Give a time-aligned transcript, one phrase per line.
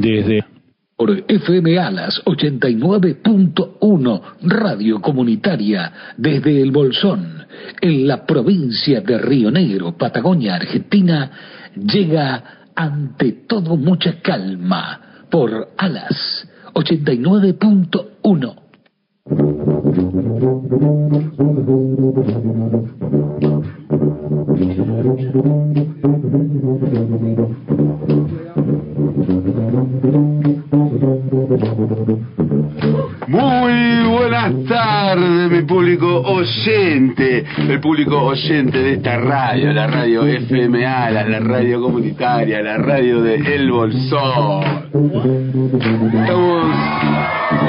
[0.00, 0.44] desde
[0.96, 7.44] por FM Alas 89.1 Radio Comunitaria desde El Bolsón,
[7.82, 11.30] en la provincia de Río Negro, Patagonia, Argentina,
[11.74, 18.56] llega ante todo mucha calma por Alas 89.1.
[33.28, 41.10] Muy buenas tardes, mi público oyente, el público oyente de esta radio, la radio FMA,
[41.10, 44.64] la, radio comunitaria, la radio de El Bolsón.
[46.12, 46.74] Estamos,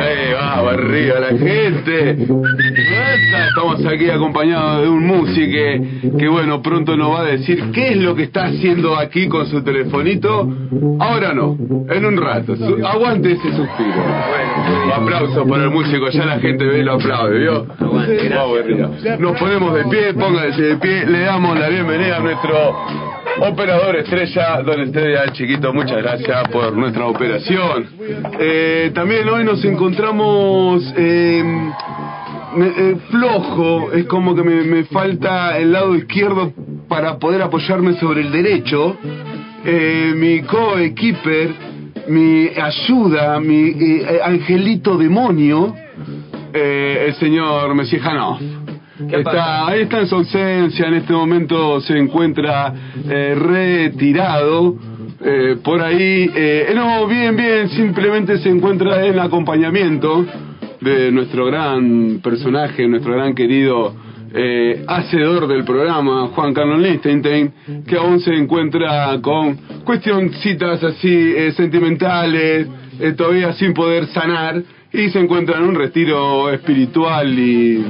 [0.02, 2.11] eh, vamos arriba la gente.
[3.47, 5.47] Estamos aquí acompañados de un músico
[6.17, 9.45] que, bueno, pronto nos va a decir qué es lo que está haciendo aquí con
[9.47, 10.47] su telefonito.
[10.99, 11.57] Ahora no,
[11.89, 12.55] en un rato.
[12.55, 14.03] Su- aguante ese suspiro.
[14.85, 17.66] Un aplauso para el músico, ya la gente ve y lo aplaude, ¿vio?
[19.19, 22.55] Nos ponemos de pie, pónganse de pie, le damos la bienvenida a nuestro
[23.39, 27.85] operador estrella, don Estrella Chiquito, muchas gracias por nuestra operación.
[28.39, 31.44] Eh, también hoy nos encontramos eh,
[32.58, 36.52] me- eh, flojo, es como que me, me falta el lado izquierdo
[36.88, 38.97] para poder apoyarme sobre el derecho.
[39.66, 41.50] Eh, mi co-equiper,
[42.08, 45.73] mi ayuda, mi eh, angelito demonio,
[46.53, 48.39] eh, el señor Messi Janov.
[49.11, 52.73] Está, ahí está en su ausencia, en este momento se encuentra
[53.08, 54.75] eh, retirado.
[55.23, 60.25] eh, por ahí, eh, no, bien, bien, simplemente se encuentra en acompañamiento
[60.81, 63.94] de nuestro gran personaje, nuestro gran querido
[64.33, 67.52] eh, hacedor del programa, Juan Carlos Lichtenstein,
[67.88, 72.67] que aún se encuentra con cuestioncitas así eh, sentimentales,
[73.00, 74.61] eh, todavía sin poder sanar,
[74.92, 77.86] y se encuentra en un retiro espiritual y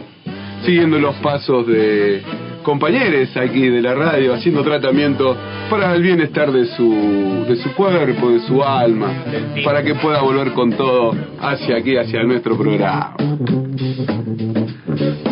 [0.64, 2.22] siguiendo los pasos de
[2.68, 5.38] compañeros aquí de la radio, haciendo tratamiento
[5.70, 9.24] para el bienestar de su, de su cuerpo, de su alma,
[9.64, 13.16] para que pueda volver con todo hacia aquí, hacia nuestro programa.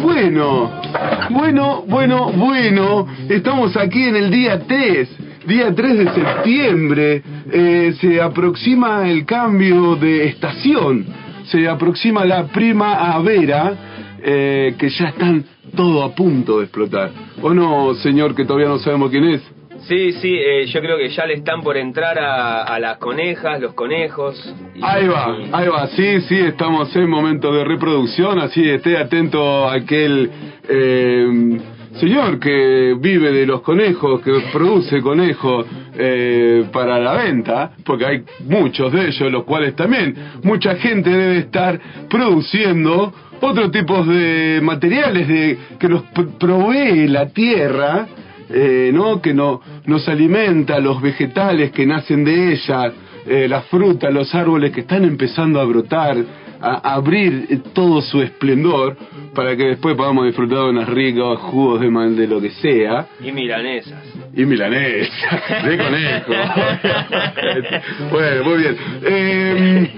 [0.02, 0.72] Bueno,
[1.30, 5.10] bueno, bueno, bueno, estamos aquí en el día 3,
[5.46, 7.22] día 3 de septiembre,
[7.52, 11.06] Eh, se aproxima el cambio de estación,
[11.44, 13.74] se aproxima la primavera,
[14.24, 17.12] eh, que ya están todo a punto de explotar.
[17.42, 19.42] ¿O no, señor, que todavía no sabemos quién es?
[19.88, 23.62] Sí, sí, eh, yo creo que ya le están por entrar a, a las conejas,
[23.62, 24.34] los conejos.
[24.74, 29.68] y- Ahí va, ahí va, sí, sí, estamos en momento de reproducción, así esté atento
[29.70, 30.32] a aquel
[30.68, 31.60] eh,
[32.00, 35.66] señor que vive de los conejos, que produce conejos
[35.98, 41.38] eh, para la venta, porque hay muchos de ellos, los cuales también mucha gente debe
[41.38, 48.08] estar produciendo otros tipos de materiales de, que nos pr- provee la tierra,
[48.50, 49.22] eh, ¿no?
[49.22, 52.92] que no, nos alimenta, los vegetales que nacen de ella,
[53.28, 56.18] eh, las frutas, los árboles que están empezando a brotar,
[56.62, 58.96] a, abrir eh, todo su esplendor,
[59.34, 63.08] para que después podamos disfrutar de unos ricos jugos de, man- de lo que sea.
[63.22, 64.02] Y milanesas.
[64.34, 66.32] Y milanesa, de conejo.
[68.12, 68.78] bueno, muy bien.
[69.04, 69.90] Eh,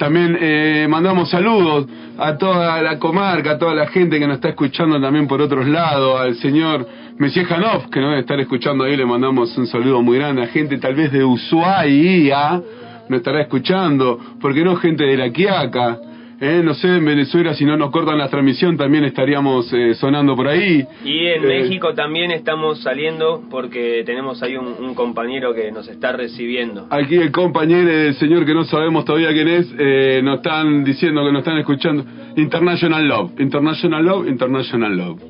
[0.01, 1.85] También eh, mandamos saludos
[2.17, 5.67] a toda la comarca, a toda la gente que nos está escuchando también por otros
[5.67, 6.87] lados, al señor
[7.19, 10.47] Messier Janov, que nos debe estar escuchando ahí, le mandamos un saludo muy grande a
[10.47, 12.63] gente tal vez de Ushuaia,
[13.09, 15.99] nos estará escuchando, porque no gente de La Quiaca,
[16.43, 20.35] Eh, no sé, en Venezuela si no nos cortan la transmisión también estaríamos eh, sonando
[20.35, 20.83] por ahí.
[21.05, 25.87] Y en Eh, México también estamos saliendo porque tenemos ahí un, un compañero que nos
[25.87, 26.87] está recibiendo.
[26.89, 31.23] Aquí el compañero, el señor que no sabemos todavía quién es, eh, nos están diciendo
[31.23, 32.03] que nos están escuchando.
[32.35, 35.21] International Love, International Love, International Love.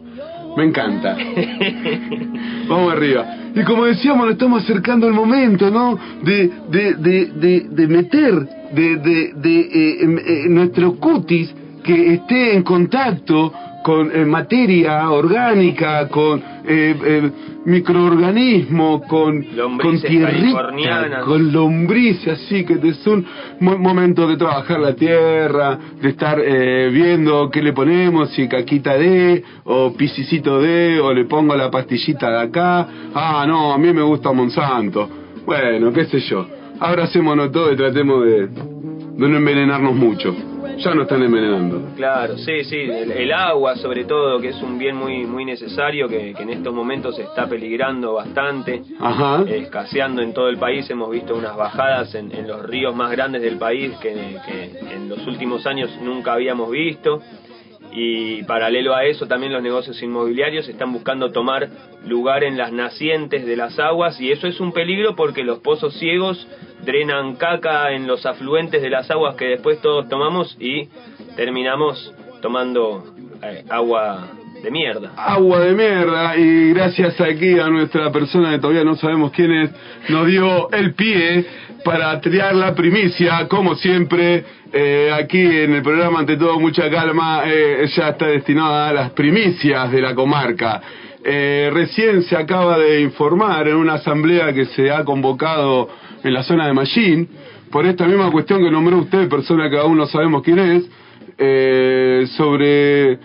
[0.56, 1.18] Me encanta.
[2.68, 3.26] Vamos arriba.
[3.54, 5.98] Y como decíamos, nos estamos acercando al momento, ¿no?
[6.24, 11.54] De, de, de, de meter de, de, de eh, em, eh, nuestro cutis
[11.84, 13.52] que esté en contacto
[13.84, 17.32] con eh, materia orgánica, con eh, eh,
[17.66, 19.44] microorganismos, con,
[19.82, 20.52] con tierrita,
[21.26, 23.26] con lombrices, así que es un
[23.60, 26.38] mo- momento de trabajar la tierra, de estar
[26.92, 32.30] viendo qué le ponemos, si caquita de, o pisicito de, o le pongo la pastillita
[32.30, 32.88] de acá.
[33.14, 35.10] Ah, no, a mí me gusta Monsanto.
[35.46, 36.46] Bueno, qué sé yo.
[36.82, 40.36] Abracémonos todos y tratemos de, de no envenenarnos mucho.
[40.80, 41.94] Ya nos están envenenando.
[41.96, 46.08] Claro, sí, sí, el, el agua sobre todo, que es un bien muy muy necesario,
[46.08, 49.44] que, que en estos momentos está peligrando bastante, Ajá.
[49.48, 50.90] escaseando en todo el país.
[50.90, 55.08] Hemos visto unas bajadas en, en los ríos más grandes del país que, que en
[55.08, 57.22] los últimos años nunca habíamos visto.
[57.94, 61.68] Y paralelo a eso, también los negocios inmobiliarios están buscando tomar
[62.06, 65.94] lugar en las nacientes de las aguas y eso es un peligro porque los pozos
[66.00, 66.48] ciegos
[66.84, 70.90] drenan caca en los afluentes de las aguas que después todos tomamos y
[71.36, 73.04] terminamos tomando
[73.42, 74.30] eh, agua
[74.62, 75.12] de mierda.
[75.16, 79.72] agua de mierda y gracias aquí a nuestra persona que todavía no sabemos quién es,
[80.10, 81.46] nos dio el pie
[81.84, 87.44] para triar la primicia, como siempre, eh, aquí en el programa, ante todo, mucha calma,
[87.46, 90.82] eh, ya está destinada a las primicias de la comarca.
[91.24, 95.90] Eh, recién se acaba de informar en una asamblea que se ha convocado
[96.24, 97.28] en la zona de Mallín,
[97.72, 100.90] por esta misma cuestión que nombró usted, persona que aún no sabemos quién es,
[101.38, 103.20] eh, sobre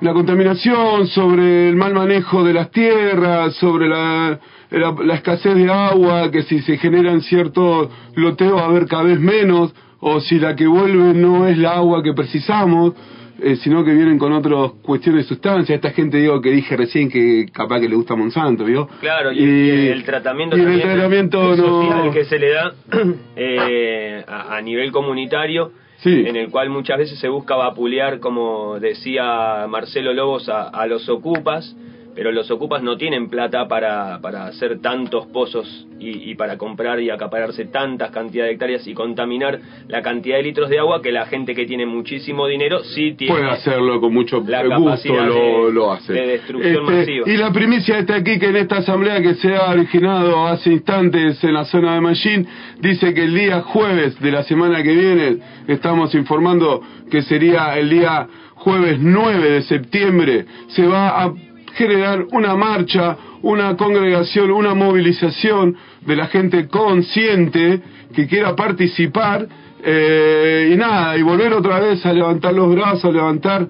[0.00, 4.38] la contaminación, sobre el mal manejo de las tierras, sobre la,
[4.70, 9.04] la, la escasez de agua, que si se generan cierto loteo va a haber cada
[9.04, 12.94] vez menos, o si la que vuelve no es la agua que precisamos,
[13.42, 15.74] eh, sino que vienen con otras cuestiones de sustancia.
[15.74, 18.88] Esta gente, digo, que dije recién que capaz que le gusta Monsanto, ¿vio?
[19.00, 22.12] Claro, y, y el tratamiento y el tratamiento social no...
[22.12, 22.72] que se le da
[23.36, 26.24] eh, a, a nivel comunitario, Sí.
[26.26, 31.08] en el cual muchas veces se busca vapulear, como decía Marcelo Lobos, a, a los
[31.08, 31.76] ocupas,
[32.14, 37.00] pero los ocupas no tienen plata para, para hacer tantos pozos y, y para comprar
[37.00, 41.12] y acapararse tantas cantidades de hectáreas y contaminar la cantidad de litros de agua que
[41.12, 43.34] la gente que tiene muchísimo dinero sí tiene.
[43.34, 46.12] puede hacerlo con mucho la gusto, lo, de- lo hace.
[46.12, 47.30] de destrucción Este, masiva.
[47.30, 51.42] Y la primicia está aquí que en esta asamblea que se ha originado hace instantes
[51.44, 52.46] en la zona de Mallín,
[52.80, 55.36] dice que el día jueves de la semana que viene,
[55.68, 61.32] estamos informando que sería el día jueves 9 de septiembre, se va a
[61.74, 67.80] generar una marcha, una congregación, una movilización de la gente consciente
[68.14, 69.46] que quiera participar
[69.84, 73.66] eh, y nada, y volver otra vez a levantar los brazos, a levantar,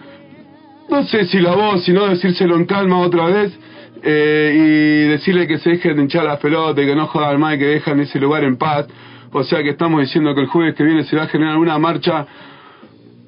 [0.90, 3.58] no sé si la voz, sino decírselo en calma otra vez
[4.02, 7.58] eh, y decirle que se dejen de hinchar las pelotas, que no jodan más, y
[7.58, 8.86] que dejan ese lugar en paz.
[9.32, 11.78] O sea que estamos diciendo que el jueves que viene se va a generar una
[11.78, 12.26] marcha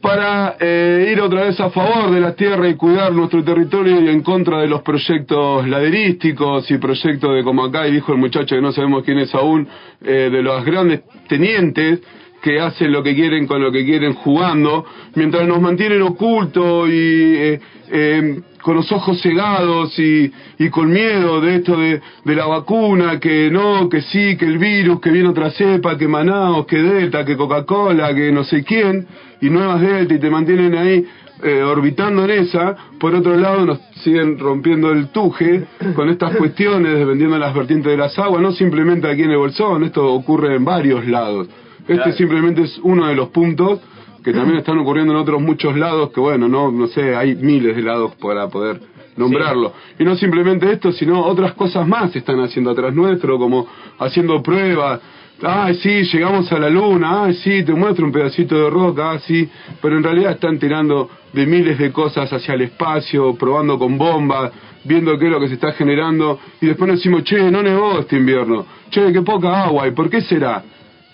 [0.05, 4.11] para eh, ir otra vez a favor de la tierra y cuidar nuestro territorio y
[4.11, 8.55] en contra de los proyectos laderísticos y proyectos de como acá y dijo el muchacho
[8.55, 9.67] que no sabemos quién es aún,
[10.03, 12.01] eh, de los grandes tenientes
[12.43, 17.37] que hacen lo que quieren con lo que quieren jugando, mientras nos mantienen ocultos y
[17.37, 22.47] eh, eh, con los ojos cegados y, y con miedo de esto de, de la
[22.47, 26.79] vacuna, que no, que sí, que el virus, que viene otra cepa, que Manaus, que
[26.83, 29.07] Delta, que Coca-Cola, que no sé quién,
[29.43, 31.05] y nuevas Delta, y te mantienen ahí
[31.43, 32.75] eh, orbitando en esa.
[32.99, 37.93] Por otro lado, nos siguen rompiendo el tuje con estas cuestiones de vendiendo las vertientes
[37.93, 41.49] de las aguas, no simplemente aquí en el Bolsón, esto ocurre en varios lados.
[41.81, 42.13] Este Claro.
[42.13, 43.81] simplemente es uno de los puntos
[44.25, 47.77] que también están ocurriendo en otros muchos lados, que bueno, no, no sé, hay miles
[47.77, 48.81] de lados para poder
[49.17, 49.75] nombrarlo.
[49.99, 53.67] Y no simplemente esto, sino otras cosas más están haciendo atrás nuestro, como
[53.99, 55.01] haciendo pruebas.
[55.43, 59.19] Ay, sí, llegamos a la luna, ay, sí, te muestro un pedacito de roca, ah,
[59.19, 59.47] sí,
[59.83, 64.53] pero en realidad están tirando de miles de cosas hacia el espacio, probando con bombas,
[64.85, 67.99] viendo qué es lo que se está generando, y después nos decimos, che, no nevó
[67.99, 70.63] este invierno, che, qué poca agua, ¿y por qué será?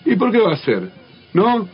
[0.05, 0.91] ¿Y por qué va a ser?
[1.33, 1.67] ¿No?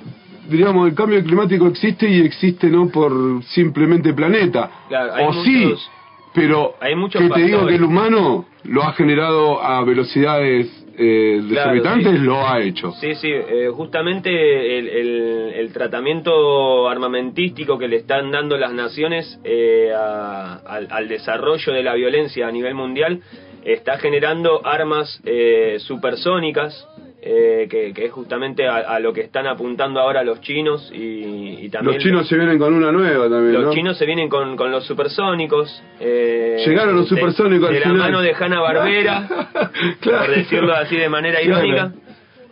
[0.49, 4.69] Digamos, el cambio climático existe y existe no por simplemente planeta.
[4.87, 5.91] Claro, o sí, muchos-
[6.33, 10.67] pero hay muchos que te digo que el humano lo ha generado a velocidades
[10.99, 12.17] eh, de Claro, sí.
[12.17, 12.91] lo ha hecho.
[12.93, 19.39] Sí, sí, eh, justamente el, el- el tratamiento armamentístico que le están dando las naciones
[19.43, 23.21] eh, a- al, al desarrollo de la violencia a nivel mundial
[23.63, 26.87] está generando armas eh, supersónicas,
[27.29, 31.65] eh, que, que es justamente a, a lo que están apuntando ahora los chinos y,
[31.65, 33.73] y también Los chinos se vienen con una nueva también, los ¿no?
[33.73, 35.83] chinos se vienen con, con los supersónicos.
[35.99, 39.27] eh, Llegaron los de- supersónicos al De la mano de Hanna Barbera,
[39.99, 40.25] Claro.
[40.25, 41.59] por decirlo así de manera Claro.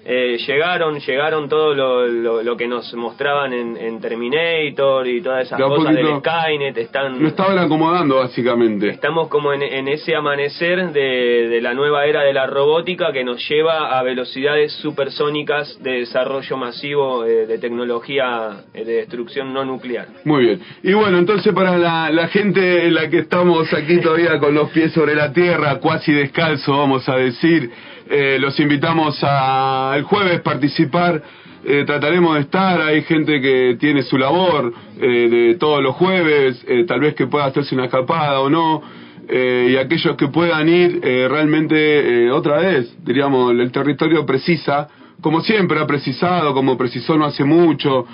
[0.08, 5.48] Eh, llegaron, llegaron todo lo, lo, lo que nos mostraban en, en Terminator y todas
[5.48, 6.20] esas cosas del.
[6.20, 6.78] Skynet.
[6.78, 8.90] Están, Lo estaban acomodando básicamente.
[8.90, 13.24] Estamos como en, en ese amanecer de, de la nueva era de la robótica que
[13.24, 19.66] nos lleva a velocidades supersónicas de desarrollo masivo eh, de tecnología eh, de destrucción no
[19.66, 20.08] nuclear.
[20.24, 20.60] Muy bien.
[20.84, 24.70] Y bueno, entonces para la, la gente en la que estamos aquí todavía con los
[24.70, 27.72] pies sobre la tierra, cuasi descalzo, vamos a decir,
[28.10, 31.22] eh, los invitamos a el jueves participar.
[31.68, 34.72] Eh, trataremos de estar, hay gente que tiene su labor
[35.02, 38.84] eh, de todos los jueves, eh, tal vez que pueda hacerse una escapada o no,
[39.28, 44.88] eh, y aquellos que puedan ir realmente otra vez, diríamos, el territorio precisa,
[45.20, 48.06] como siempre ha precisado, como precisó no hace mucho,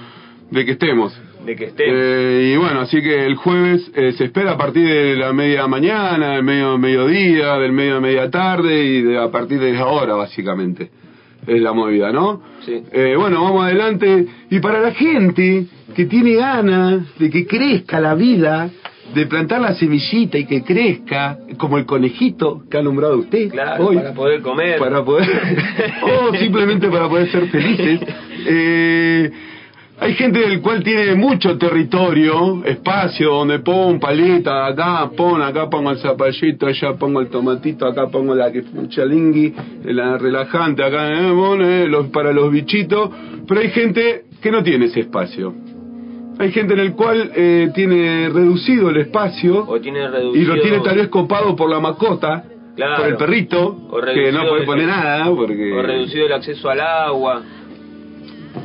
[0.52, 1.20] de que estemos.
[1.46, 1.84] De que esté.
[1.88, 5.66] Eh, y bueno, así que el jueves eh, se espera a partir de la media
[5.68, 10.90] mañana, del medio mediodía, del medio media tarde y de, a partir de ahora básicamente.
[11.48, 12.44] Es la movida, ¿no?
[12.64, 12.84] Sí.
[12.92, 14.28] Eh, bueno, vamos adelante.
[14.52, 15.66] Y para la gente
[15.96, 18.70] que tiene ganas de que crezca la vida,
[19.16, 23.88] de plantar la semillita y que crezca, como el conejito que ha nombrado usted Claro,
[23.88, 24.78] hoy, para poder comer.
[24.80, 25.28] para poder
[26.30, 28.00] o simplemente para poder ser felices
[28.46, 29.32] eh,
[30.04, 35.92] hay gente del cual tiene mucho territorio espacio donde pon paleta acá pon acá pongo
[35.92, 39.54] el zapallito allá pongo el tomatito acá pongo la que chalingui
[39.86, 43.10] la relajante acá eh, eh, los, para los bichitos
[43.48, 45.54] pero hay gente que no tiene ese espacio
[46.40, 50.00] hay gente en el cual eh, tiene reducido el espacio o tiene
[50.34, 52.44] y lo tiene tal vez copado por la mascota,
[52.74, 52.96] Claro.
[53.04, 53.78] por el perrito,
[54.16, 57.42] que no puede el- poner nada porque O reducido el acceso al agua.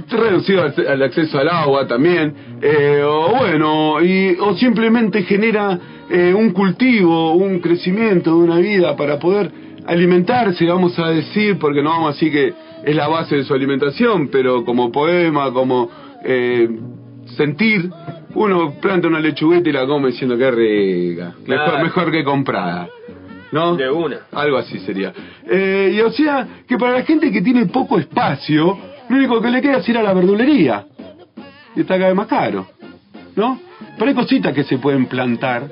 [0.08, 5.78] Reducido al, acceso al agua también, eh, o bueno, y, o simplemente genera
[6.08, 9.50] eh, un cultivo, un crecimiento de una vida para poder
[9.86, 13.54] alimentarse, vamos a decir, porque no vamos a decir que es la base de su
[13.54, 15.90] alimentación, pero como poema, como
[16.24, 16.68] eh,
[17.36, 17.90] sentir,
[18.34, 21.34] uno planta una lechugueta y la come diciendo que rica,
[21.82, 22.88] mejor que comprada.
[23.52, 23.76] ¿No?
[23.76, 24.18] De una.
[24.32, 25.12] Algo así sería.
[25.48, 28.76] Eh, y o sea, que para la gente que tiene poco espacio,
[29.08, 30.86] lo único que le queda es ir a la verdulería.
[31.74, 32.66] Y está cada vez más caro.
[33.34, 33.60] ¿No?
[33.98, 35.68] Pero hay cositas que se pueden plantar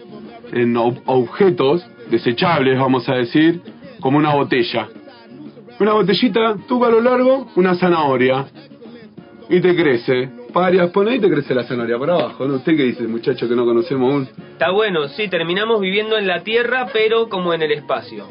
[0.52, 3.62] en ob- objetos desechables, vamos a decir,
[4.00, 4.88] como una botella.
[5.80, 8.46] Una botellita, tú a lo largo, una zanahoria.
[9.48, 10.28] Y te crece.
[10.52, 12.46] Varias pone y te crece la zanahoria por abajo.
[12.46, 12.54] ¿no?
[12.56, 14.28] ¿Usted qué dice, muchacho, que no conocemos aún?
[14.52, 18.28] Está bueno, sí, terminamos viviendo en la Tierra, pero como en el espacio.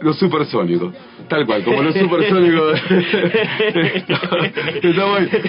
[0.00, 0.94] Los supersónicos.
[1.28, 2.80] Tal cual, como los supersónicos.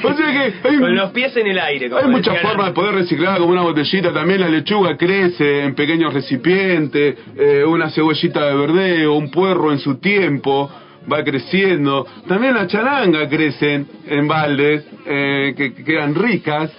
[0.03, 1.89] O sea que hay, Con los pies en el aire.
[1.89, 4.11] como hay muchas decían formas de poder reciclar como una botellita.
[4.13, 7.15] También la lechuga crece en pequeños recipientes.
[7.37, 10.69] eh, una cebollita de verdeo, un puerro en su tiempo
[11.11, 12.05] va creciendo.
[12.27, 16.71] También las charangas crecen en baldes eh, que, que quedan ricas.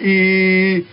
[0.00, 0.84] Y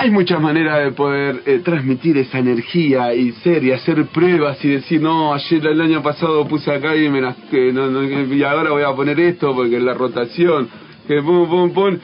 [0.00, 4.68] hay muchas maneras de poder eh, transmitir esa energía y ser y hacer pruebas y
[4.68, 8.42] decir, no, ayer el año pasado puse acá y, me las- que no- no- y
[8.42, 10.68] ahora voy a poner esto porque es la rotación,
[11.06, 11.98] que pum, pum, pum.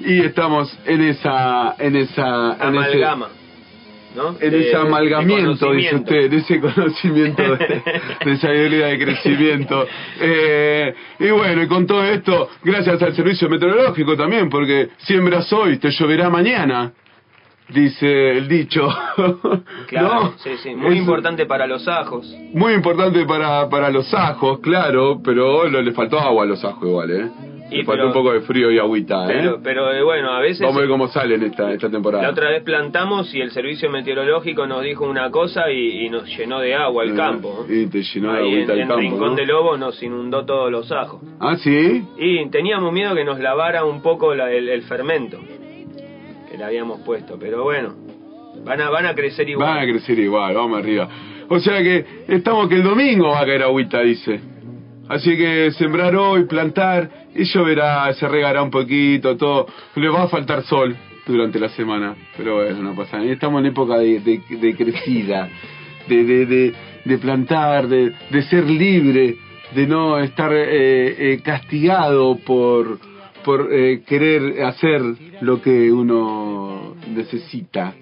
[0.00, 3.28] Y estamos en esa, en esa, en ese- Amalgama.
[4.16, 4.36] ¿no?
[4.40, 7.82] en De- ese amalgamiento, dice usted, de ese conocimiento de,
[8.24, 9.86] de sabiduría de crecimiento.
[10.20, 15.78] Eh, y bueno, y con todo esto, gracias al servicio meteorológico también, porque siembras hoy,
[15.78, 16.92] te lloverá mañana,
[17.68, 18.88] dice el dicho.
[19.86, 20.32] Claro, ¿No?
[20.38, 20.74] sí, sí.
[20.74, 22.26] Muy Es importante para los ajos.
[22.52, 26.82] Muy importante para, para los ajos, claro, pero lo- le faltó agua a los ajos
[26.88, 27.28] igual, ¿eh?
[27.70, 29.28] Y le faltó pero- un poco de frío y agüita, ¿eh?
[29.28, 30.60] Pero, pero eh, bueno, a veces...
[30.60, 32.22] Vamos a ver cómo salen esta, esta temporada.
[32.24, 36.24] La otra vez plantamos y el servicio meteorológico nos dijo una cosa y, y nos
[36.36, 37.64] llenó de agua el Eh, campo.
[37.68, 37.74] ¿no?
[37.74, 39.36] Y te llenó de Ahí en, agüita el en campo, Rincón ¿no?
[39.36, 41.20] de Lobo nos inundó todos los ajos.
[41.40, 42.04] Ah, ¿sí?
[42.18, 45.38] Y teníamos miedo que nos lavara un poco la- el, el fermento
[46.54, 47.94] que le habíamos puesto, pero bueno,
[48.64, 49.68] van a, van a crecer igual.
[49.68, 51.08] Van a crecer igual, vamos arriba.
[51.48, 54.40] O sea que estamos que el domingo va a caer agüita, dice.
[55.08, 59.66] Así que sembrar hoy, plantar, y lloverá, se regará un poquito, todo.
[59.96, 60.96] Le va a faltar sol
[61.26, 63.32] durante la semana, pero bueno, no pasa nada.
[63.32, 65.48] Estamos en época de, de, de crecida,
[66.06, 69.36] de, de, de, plantar, de, de ser libre,
[69.74, 72.98] de no estar eh, eh, castigado por,
[73.44, 75.02] por eh, querer hacer
[75.40, 77.94] lo que uno necesita.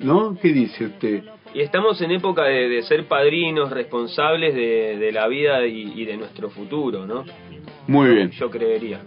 [0.00, 0.36] ¿No?
[0.40, 1.24] ¿Qué dice usted?
[1.54, 6.04] Y estamos en época de, de ser padrinos responsables de, de la vida y, y
[6.04, 7.24] de nuestro futuro, ¿no?
[7.86, 8.30] Muy bien.
[8.32, 9.00] Yo creería.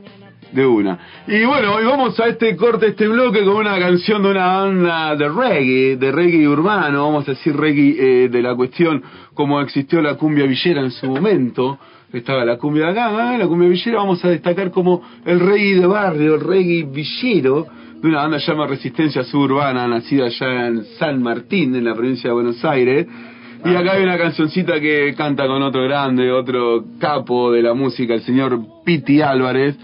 [0.52, 1.00] De una.
[1.28, 5.16] Y bueno, hoy vamos a este corte, este bloque con una canción de una banda
[5.16, 9.02] de reggae, de reggae urbano, vamos a decir reggae eh, de la cuestión
[9.34, 11.80] como existió la cumbia villera en su momento.
[12.14, 13.38] Estaba la cumbia de acá, ¿eh?
[13.38, 17.68] la cumbia villera, vamos a destacar como el reggae de barrio, el reggae villero,
[18.02, 22.34] de una banda llamada Resistencia Suburbana, nacida allá en San Martín, en la provincia de
[22.34, 23.08] Buenos Aires.
[23.64, 28.16] Y acá hay una cancioncita que canta con otro grande, otro capo de la música,
[28.16, 29.78] el señor Piti Álvarez.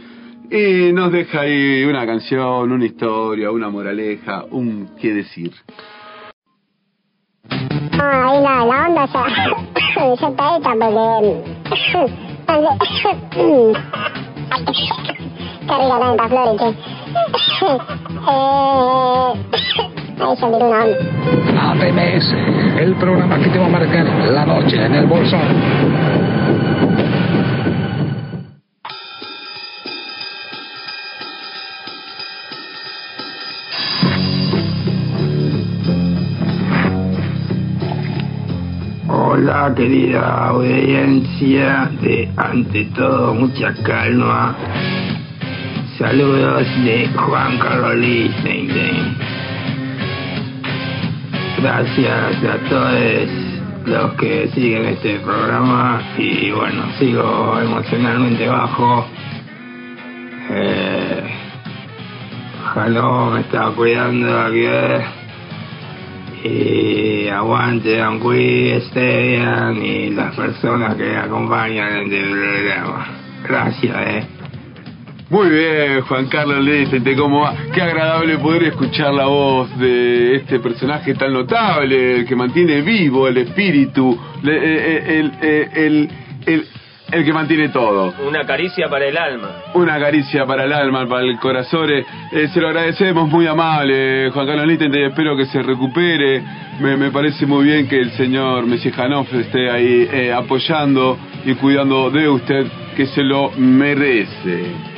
[0.50, 5.51] Y nos deja ahí una canción, una historia, una moraleja, un qué decir.
[7.50, 9.25] Ah, ahí la, la onda ya,
[9.96, 11.56] ya está hecha porque...
[21.59, 22.33] ATMS,
[22.79, 26.06] el programa que te va a marcar la noche en el bolsón.
[39.38, 44.56] Hola querida audiencia de ante todo mucha calma.
[46.00, 49.15] Saludos de Juan Lichtenstein.
[51.62, 53.29] Gracias a todos
[53.86, 59.06] los que siguen este programa y bueno, sigo emocionalmente bajo.
[60.50, 61.24] Eh,
[63.34, 65.16] me estaba cuidando aquí.
[66.44, 67.24] Eh.
[67.25, 73.08] Y aguante Don Cui, Esteban y las personas que acompañan en el programa.
[73.48, 74.24] Gracias, eh.
[75.29, 77.53] Muy bien, Juan Carlos Lecente, ¿cómo va?
[77.74, 83.27] Qué agradable poder escuchar la voz de este personaje tan notable, el que mantiene vivo
[83.27, 86.09] el espíritu, le- eh, eh, el, eh, el,
[86.46, 86.66] el,
[87.11, 88.13] el que mantiene todo.
[88.25, 89.50] Una caricia para el alma.
[89.74, 91.89] Una caricia para el alma, para el corazón.
[91.89, 96.43] eh, eh, se lo agradecemos, muy amable, Juan Carlos Littente, y espero que se recupere.
[96.79, 101.53] Me, me parece muy bien que el señor Messi Janoff esté ahí eh, apoyando y
[101.55, 104.97] cuidando de usted, que se lo merece.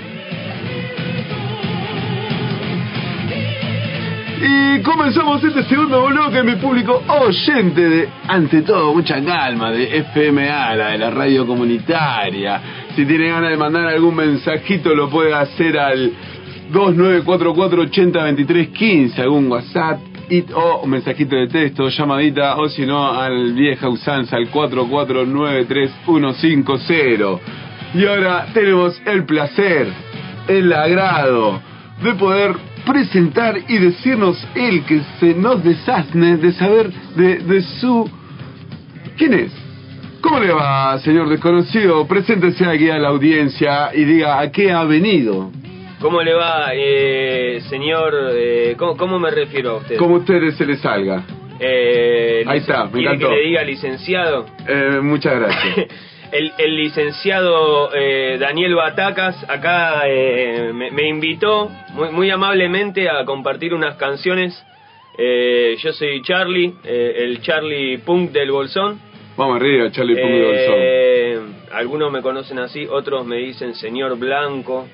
[4.41, 10.75] Y comenzamos este segundo bloque, mi público oyente de, ante todo, mucha calma, de FMA,
[10.75, 12.61] la de la radio comunitaria.
[12.95, 16.13] Si tiene ganas de mandar algún mensajito, lo puede hacer al
[16.71, 19.99] 2944-802315, algún WhatsApp,
[20.55, 27.39] o un mensajito de texto, llamadita, o si no, al vieja usanza, al 4493150.
[27.93, 29.89] Y ahora tenemos el placer,
[30.47, 31.59] el agrado
[32.01, 38.09] de poder presentar y decirnos él que se nos desasne de saber de, de su...
[39.17, 39.51] ¿Quién es?
[40.21, 42.05] ¿Cómo le va, señor desconocido?
[42.07, 45.51] Preséntese aquí a la audiencia y diga a qué ha venido.
[46.01, 48.13] ¿Cómo le va, eh, señor?
[48.33, 49.97] eh, ¿cómo, cómo me refiero a usted?
[49.97, 51.23] Como a ustedes se le salga.
[51.59, 53.29] Eh, Ahí está, me ¿quiere encantó.
[53.29, 54.45] que le diga licenciado?
[54.67, 55.87] Eh, muchas gracias.
[56.31, 63.25] El, el licenciado eh, Daniel Batacas acá eh, me, me invitó muy, muy amablemente a
[63.25, 64.63] compartir unas canciones.
[65.17, 68.99] Eh, yo soy Charlie, eh, el Charlie Punk del Bolsón.
[69.35, 70.75] Vamos arriba, Charlie Punk de Bolsón.
[70.77, 71.39] Eh,
[71.73, 74.87] algunos me conocen así, otros me dicen señor Blanco,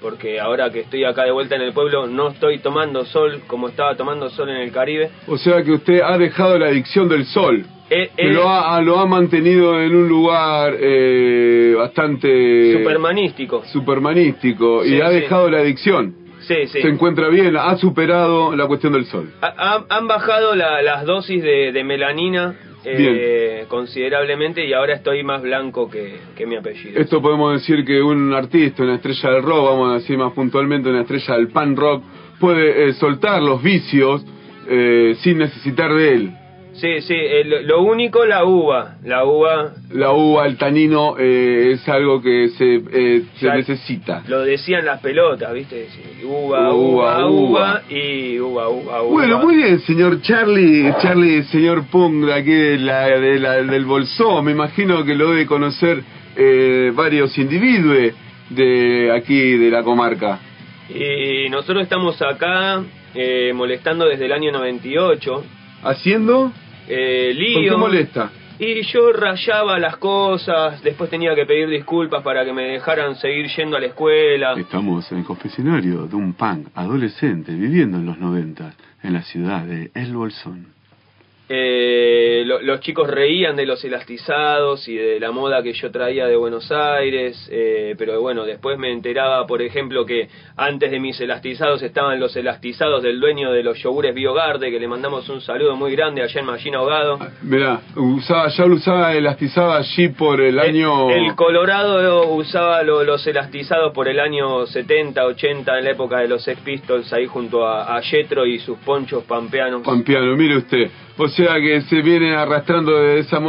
[0.00, 3.68] porque ahora que estoy acá de vuelta en el pueblo no estoy tomando sol como
[3.68, 5.10] estaba tomando sol en el Caribe.
[5.26, 7.66] O sea que usted ha dejado la adicción del sol.
[7.90, 13.64] Eh, Que eh, lo, ha, lo ha mantenido en un lugar eh, bastante supermanístico.
[13.72, 15.14] supermanístico y ha sí.
[15.20, 16.14] dejado la adicción.
[16.40, 16.80] Sí, sí.
[16.82, 19.30] Se encuentra bien, ha superado la cuestión del sol.
[19.42, 25.22] Ha- ha- han bajado la- las dosis de, de melanina eh, considerablemente y ahora estoy
[25.22, 26.98] más blanco que, que mi apellido.
[27.00, 30.88] Esto podemos decir que un artista, una estrella del rock, vamos a decir más puntualmente
[30.88, 32.02] una estrella del pan rock,
[32.40, 34.24] puede eh, soltar los vicios
[34.70, 36.30] eh, sin necesitar de él.
[36.80, 41.88] Sí, sí, eh, lo, único la uva, la uva La uva, el tanino, eh, es
[41.88, 44.22] algo que se, eh, se necesita.
[44.28, 45.88] lo decían las pelotas, ¿viste?
[46.24, 47.30] Uva, Uva, uva, uva.
[47.30, 49.10] uva y uva, uva, uva.
[49.12, 54.44] Bueno, muy bien, señor Charlie, Charlie, señor de aquí de la, de la- del Bolsón,
[54.44, 56.02] me imagino que lo debe conocer
[56.36, 58.12] eh, varios individuos
[58.50, 60.38] de aquí de la comarca.
[60.88, 62.82] Y nosotros estamos acá
[63.14, 65.44] eh, molestando desde el año 98.
[65.82, 66.50] ¿Haciendo?
[66.88, 67.78] Eh, ¿Por qué lío.
[67.78, 68.30] molesta?
[68.60, 73.46] Y yo rayaba las cosas, después tenía que pedir disculpas para que me dejaran seguir
[73.56, 74.54] yendo a la escuela.
[74.58, 78.74] Estamos en el confesionario de un punk adolescente viviendo en los 90
[79.04, 80.77] en la ciudad de El Bolsón.
[81.50, 86.26] Eh, lo- los chicos reían de los elastizados y de la moda que yo traía
[86.26, 91.18] de Buenos Aires, eh, pero bueno, después me enteraba, por ejemplo, que antes de mis
[91.20, 95.74] elastizados estaban los elastizados del dueño de los yogures Biogarde, que le mandamos un saludo
[95.74, 97.18] muy grande allá en Mallina Ahogado.
[97.42, 101.10] Mirá, usaba, ya lo usaba elastizada allí por el año...
[101.10, 106.28] El Colorado usaba lo- los elastizados por el año 70, 80, en la época de
[106.28, 109.82] los Sex Pistols, ahí junto a, a Yetro y sus ponchos pampeanos.
[109.82, 110.90] Pampeano, mire usted.
[111.18, 113.40] O sea que se viene arrastrando de esa.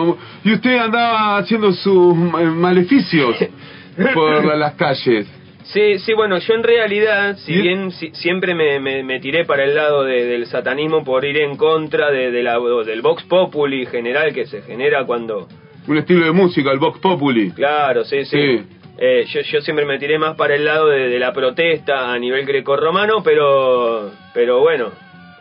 [0.43, 3.36] Y usted andaba haciendo sus maleficios
[4.13, 5.27] por la- las calles.
[5.63, 9.65] Sí, sí, bueno, yo en realidad, si bien si- siempre me, me, me tiré para
[9.65, 13.86] el lado de- del satanismo por ir en contra de, de la, del Vox Populi
[13.86, 15.47] general que se genera cuando...
[15.88, 17.51] Un estilo de música, el Vox Populi.
[17.51, 18.38] Claro, sí, sí.
[18.58, 18.63] Sí.
[18.97, 22.17] Eh, yo, yo siempre me tiré más para el lado de, de la protesta a
[22.19, 24.88] nivel grecorromano, pero, pero bueno,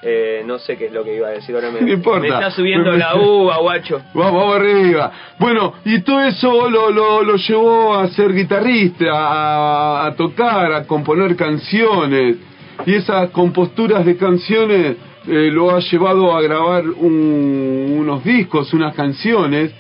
[0.02, 1.70] eh, no sé qué es lo que iba a decir ahora.
[1.70, 2.20] Me, No importa.
[2.20, 4.00] me está subiendo la uva, guacho.
[4.14, 5.11] Vamos, vamos arriba.
[5.38, 10.84] Bueno, y todo eso lo, lo, lo llevó a ser guitarrista, a, a tocar, a
[10.87, 12.37] componer canciones.
[12.87, 18.94] Y esas composturas de canciones eh, lo ha llevado a grabar un- unos discos, unas
[18.94, 19.72] canciones,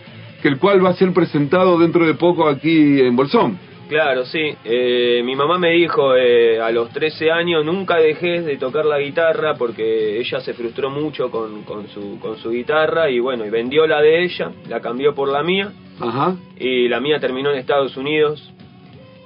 [0.42, 3.58] que el cual va a ser presentado dentro de poco aquí en Bolsón.
[3.88, 4.54] Claro, sí.
[4.64, 8.98] Eh, mi mamá me dijo eh, a los 13 años nunca dejes de tocar la
[8.98, 13.50] guitarra porque ella se frustró mucho con, con, su, con su guitarra y bueno, y
[13.50, 16.36] vendió la de ella, la cambió por la mía Ajá.
[16.58, 18.52] y la mía terminó en Estados Unidos.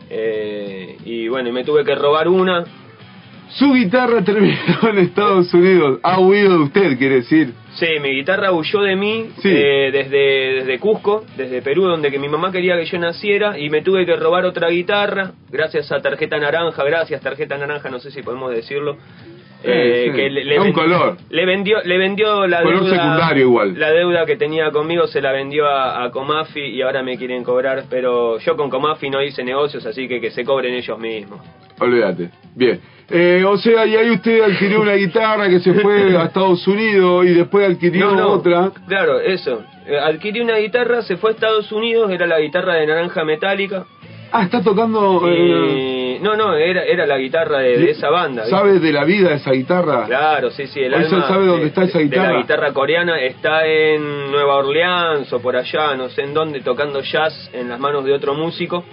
[0.09, 2.65] Eh, y bueno, y me tuve que robar una.
[3.49, 4.57] Su guitarra terminó
[4.91, 5.99] en Estados Unidos.
[6.03, 7.53] Ha huido de usted, quiere decir.
[7.75, 9.49] Sí, mi guitarra huyó de mí Sí.
[9.51, 13.71] eh, desde, desde Cusco, desde Perú, donde que mi mamá quería que yo naciera, y
[13.71, 18.11] me tuve que robar otra guitarra, gracias a Tarjeta Naranja, gracias Tarjeta Naranja, no sé
[18.11, 18.97] si podemos decirlo.
[19.65, 20.17] eh, sí.
[20.17, 21.17] que le, le un color.
[21.31, 22.97] Le vendió, le vendió la Color deuda.
[22.97, 23.79] secundario igual.
[23.79, 27.45] La deuda que tenía conmigo se la vendió a, a Comafi y ahora me quieren
[27.45, 31.41] cobrar, pero yo con Comafi no hice negocios, así que que se cobren ellos mismos.
[31.83, 32.31] Olvídate.
[32.55, 32.81] Bien.
[33.11, 37.27] Eh, o sea, y ahí usted adquirió una guitarra que se fue a Estados Unidos
[37.27, 38.71] y después adquirió No, no, otra.
[38.89, 39.63] Claro, eso.
[39.87, 43.85] Eh, Adquirí una guitarra, se fue a Estados Unidos, era la guitarra de naranja metálica.
[44.35, 45.23] Ah, está tocando.
[45.29, 46.19] eh.
[46.23, 48.43] No, no, era, era la guitarra de, de esa banda.
[48.45, 48.57] ¿viste?
[48.57, 50.05] ¿Sabe de la vida de esa guitarra?
[50.07, 50.81] Claro, sí, sí.
[50.81, 52.29] El ¿Hoy se alma sabe dónde de- está esa guitarra?
[52.29, 56.61] De la guitarra coreana está en Nueva Orleans o por allá, no sé en dónde,
[56.61, 58.85] tocando jazz en las manos de otro músico.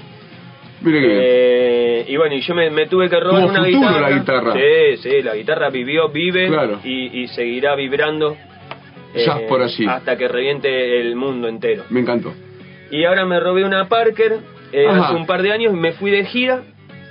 [0.85, 4.01] Eh, y bueno, y yo me, me tuve que robar una guitarra.
[4.01, 4.53] la guitarra.
[4.53, 6.79] Sí, sí, la guitarra vivió, vive Claro.
[6.83, 8.35] y, y seguirá vibrando.
[9.13, 9.85] eh, Jazz por allí.
[9.87, 11.83] Hasta que reviente el mundo entero.
[11.89, 12.33] Me encantó.
[12.91, 14.37] Y ahora me robé una Parker
[14.71, 16.61] eh, hace un par de años y me fui de gira.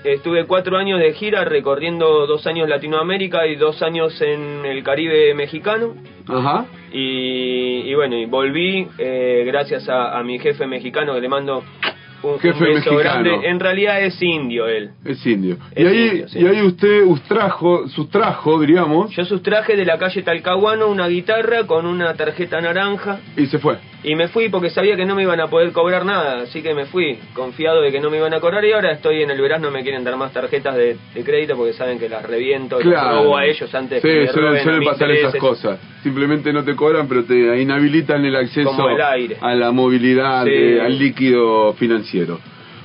[0.05, 5.35] Estuve cuatro años de gira recorriendo dos años Latinoamérica y dos años en el Caribe
[5.35, 5.95] mexicano.
[6.29, 6.67] Ajá.
[6.93, 11.65] Y, y bueno, y volví eh, gracias a, a mi jefe mexicano que le mando
[12.23, 12.99] un, un Jefe beso mexicano.
[12.99, 13.49] grande.
[13.49, 14.91] En realidad es indio él.
[15.05, 15.57] Es indio.
[15.75, 16.39] Es y ahí, indio, sí.
[16.41, 21.87] y ahí usted sustrajo, sustrajo, diríamos, Yo sustraje de la calle Talcahuano una guitarra con
[21.87, 23.77] una tarjeta naranja y se fue.
[24.03, 26.75] y me fui porque sabía que no me iban a poder cobrar nada, así que
[26.75, 29.41] me fui confiado de que no me iban a cobrar y ahora estoy en el
[29.41, 32.81] verano, no me quieren dar más tarjetas de, de crédito porque saben que las reviento,
[32.81, 35.79] las robo a ellos antes sí, que me suelen, roben suelen pasar esas cosas.
[36.09, 39.37] Simplemente no te cobran, pero te inhabilitan el acceso Como el aire.
[39.43, 40.51] a la movilidad, Sí.
[40.55, 42.41] eh, al líquido financiero.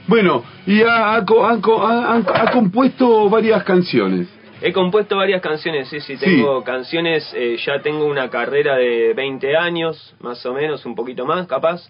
[0.07, 4.27] Bueno, y ha, ha ha ha- compuesto varias canciones.
[4.61, 6.25] He compuesto varias canciones, sí, sí, Sí.
[6.25, 11.25] tengo canciones, eh, ya tengo una carrera de 20 años, más o menos, un poquito
[11.25, 11.81] más, capaz.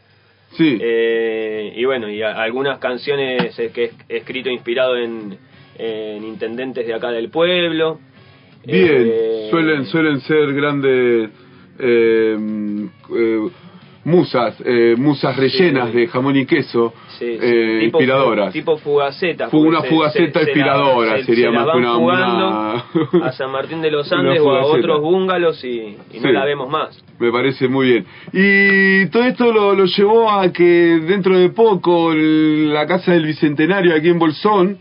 [0.51, 0.77] Sí.
[0.79, 5.35] Eh, y bueno, y a- algunas canciones eh, que he escrito inspirado en,
[5.79, 7.97] en intendentes de acá del pueblo.
[8.65, 11.29] Bien, Eh, suelen, suelen ser grandes
[11.79, 12.37] eh,
[13.15, 13.39] eh,
[14.05, 14.61] musas,
[14.97, 15.97] musas rellenas Sí.
[15.97, 18.51] de jamón y queso, Sí, sí, eh, tipo inspiradoras.
[18.53, 19.49] Tipo fugaceta.
[19.49, 24.11] Fu- una fugaceta inspiradora, se- sería se más que una- a San Martín de los
[24.13, 27.01] Andes o a otros búngalos y, y no la vemos más.
[27.19, 28.05] Me parece muy bien.
[28.33, 30.63] Y todo esto lo, lo llevó a que
[31.07, 34.77] dentro de poco el- la Casa del Bicentenario aquí en Bolsón,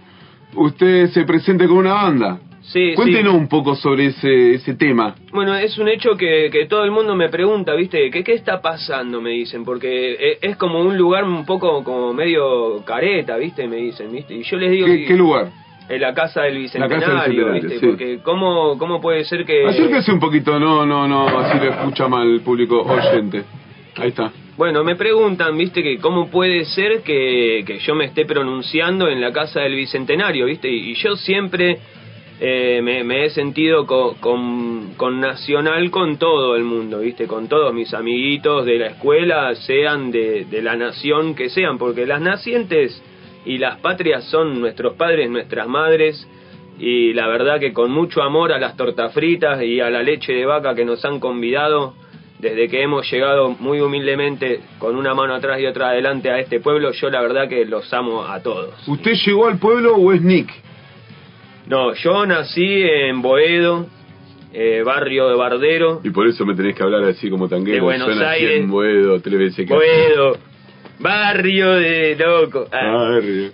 [0.56, 2.40] usted se presente con una banda.
[2.62, 3.38] Sí, Cuéntenos sí.
[3.38, 5.14] un poco sobre ese, ese tema.
[5.32, 8.10] Bueno, es un hecho que, que todo el mundo me pregunta, ¿viste?
[8.10, 9.20] ¿Qué, ¿Qué está pasando?
[9.20, 13.66] Me dicen, porque e- es como un lugar un poco como medio careta, ¿viste?
[13.66, 14.34] Me dicen, ¿viste?
[14.34, 14.86] Y yo les digo...
[14.86, 15.50] ¿Qué, lugar?
[15.88, 17.80] En la casa del La Bicentenario, Casa del Bicentenario, ¿viste?
[17.80, 17.86] sí.
[17.86, 19.66] Porque ¿cómo, ¿cómo puede ser que...
[19.66, 23.42] Acérquese un poquito, no, no, no, así le escucha mal el público oyente.
[23.96, 24.30] Ahí está.
[24.56, 29.20] Bueno, me preguntan, viste, que cómo puede ser que, que yo me esté pronunciando en
[29.20, 31.78] la casa del Bicentenario, viste, y, y yo siempre
[32.44, 37.46] eh, me, me he sentido co- con, con Nacional con todo el mundo, viste, con
[37.46, 42.20] todos mis amiguitos de la escuela, sean de, de la nación que sean, porque las
[42.20, 43.00] nacientes
[43.44, 46.28] y las patrias son nuestros padres, nuestras madres,
[46.80, 50.32] y la verdad que con mucho amor a las tortas fritas y a la leche
[50.32, 51.94] de vaca que nos han convidado,
[52.40, 56.58] desde que hemos llegado muy humildemente con una mano atrás y otra adelante a este
[56.58, 58.74] pueblo, yo la verdad que los amo a todos.
[58.88, 60.50] ¿Usted llegó al pueblo o es Nick?
[61.66, 63.86] No, yo nací en Boedo,
[64.52, 67.76] eh, barrio de Bardero, Y por eso me tenés que hablar así como tanguero.
[67.76, 68.60] De Buenos Aires.
[68.60, 69.72] en Boedo, tres veces que...
[69.72, 70.36] Boedo,
[70.98, 72.66] barrio de loco.
[72.72, 73.50] Ah, Barrio.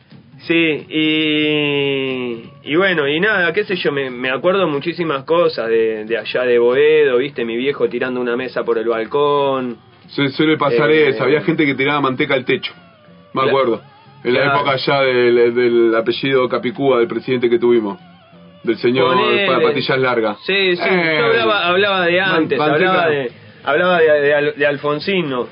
[0.46, 0.86] Sí,
[1.42, 6.16] y, y bueno, y nada, qué sé yo, me, me acuerdo muchísimas cosas de, de
[6.16, 9.76] allá de Boedo, viste, mi viejo tirando una mesa por el balcón.
[10.08, 12.72] Se suele pasar Eh, eso, había gente que tiraba manteca al techo,
[13.34, 13.82] me acuerdo.
[14.24, 17.98] En la época ya del, del apellido Capicúa, del presidente que tuvimos.
[18.62, 20.38] Del señor para patillas largas.
[20.44, 23.30] Sí, sí, Eh, yo hablaba, hablaba de antes, hablaba de,
[23.64, 25.46] hablaba de, de de Alfonsino,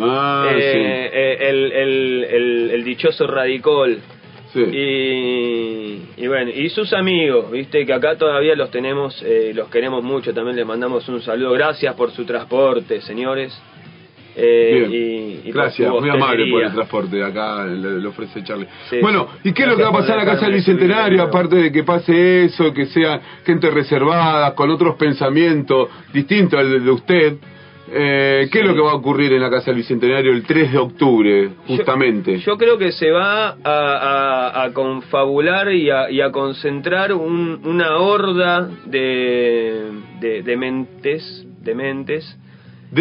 [0.00, 3.98] Ah, eh, eh, el, el, el, el dichoso radicol.
[4.52, 4.64] sí.
[4.64, 4.76] sí.
[4.76, 10.02] Y, y bueno, y sus amigos, viste que acá todavía los tenemos, eh, los queremos
[10.02, 13.58] mucho, también les mandamos un saludo, gracias por su transporte, señores.
[14.40, 17.24] Eh, y, y por Gracias, muy amable por el transporte.
[17.24, 18.68] Acá le, le ofrece Charlie.
[18.88, 19.26] Sí, bueno.
[19.42, 21.22] ¿y qué es lo que va a pasar por a casa del Bicentenario?
[21.22, 26.90] Aparte de que pase eso, que sea gente reservada, con otros pensamientos distintos al de
[26.90, 27.36] usted.
[27.90, 30.72] Eh, ¿Qué es lo que va a ocurrir en la Casa del Bicentenario el 3
[30.72, 32.36] de octubre, justamente?
[32.38, 37.14] Yo, yo creo que se va a, a- a confabular y a, y a concentrar
[37.14, 39.84] un- una horda de,
[40.20, 42.38] de, de mentes, de mentes,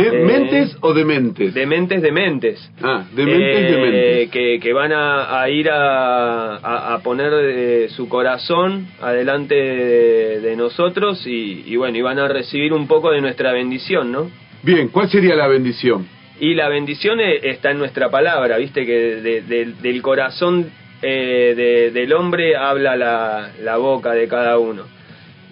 [0.02, 1.54] ¿De eh, mentes o de mentes?
[1.54, 2.72] de mentes de mentes.
[2.82, 4.30] Ah, de mentes, de Eh.
[4.30, 10.40] Que, que van a, a ir a, a- a poner eh, su corazón adelante de,
[10.42, 14.30] de nosotros y, y bueno, y van a recibir un poco de nuestra bendición, ¿no?
[14.64, 16.08] Bien, ¿cuál sería la bendición?
[16.40, 20.70] Y la bendición está en nuestra palabra, viste que de- de- del corazón
[21.02, 24.84] de- del hombre habla la, la boca de cada uno.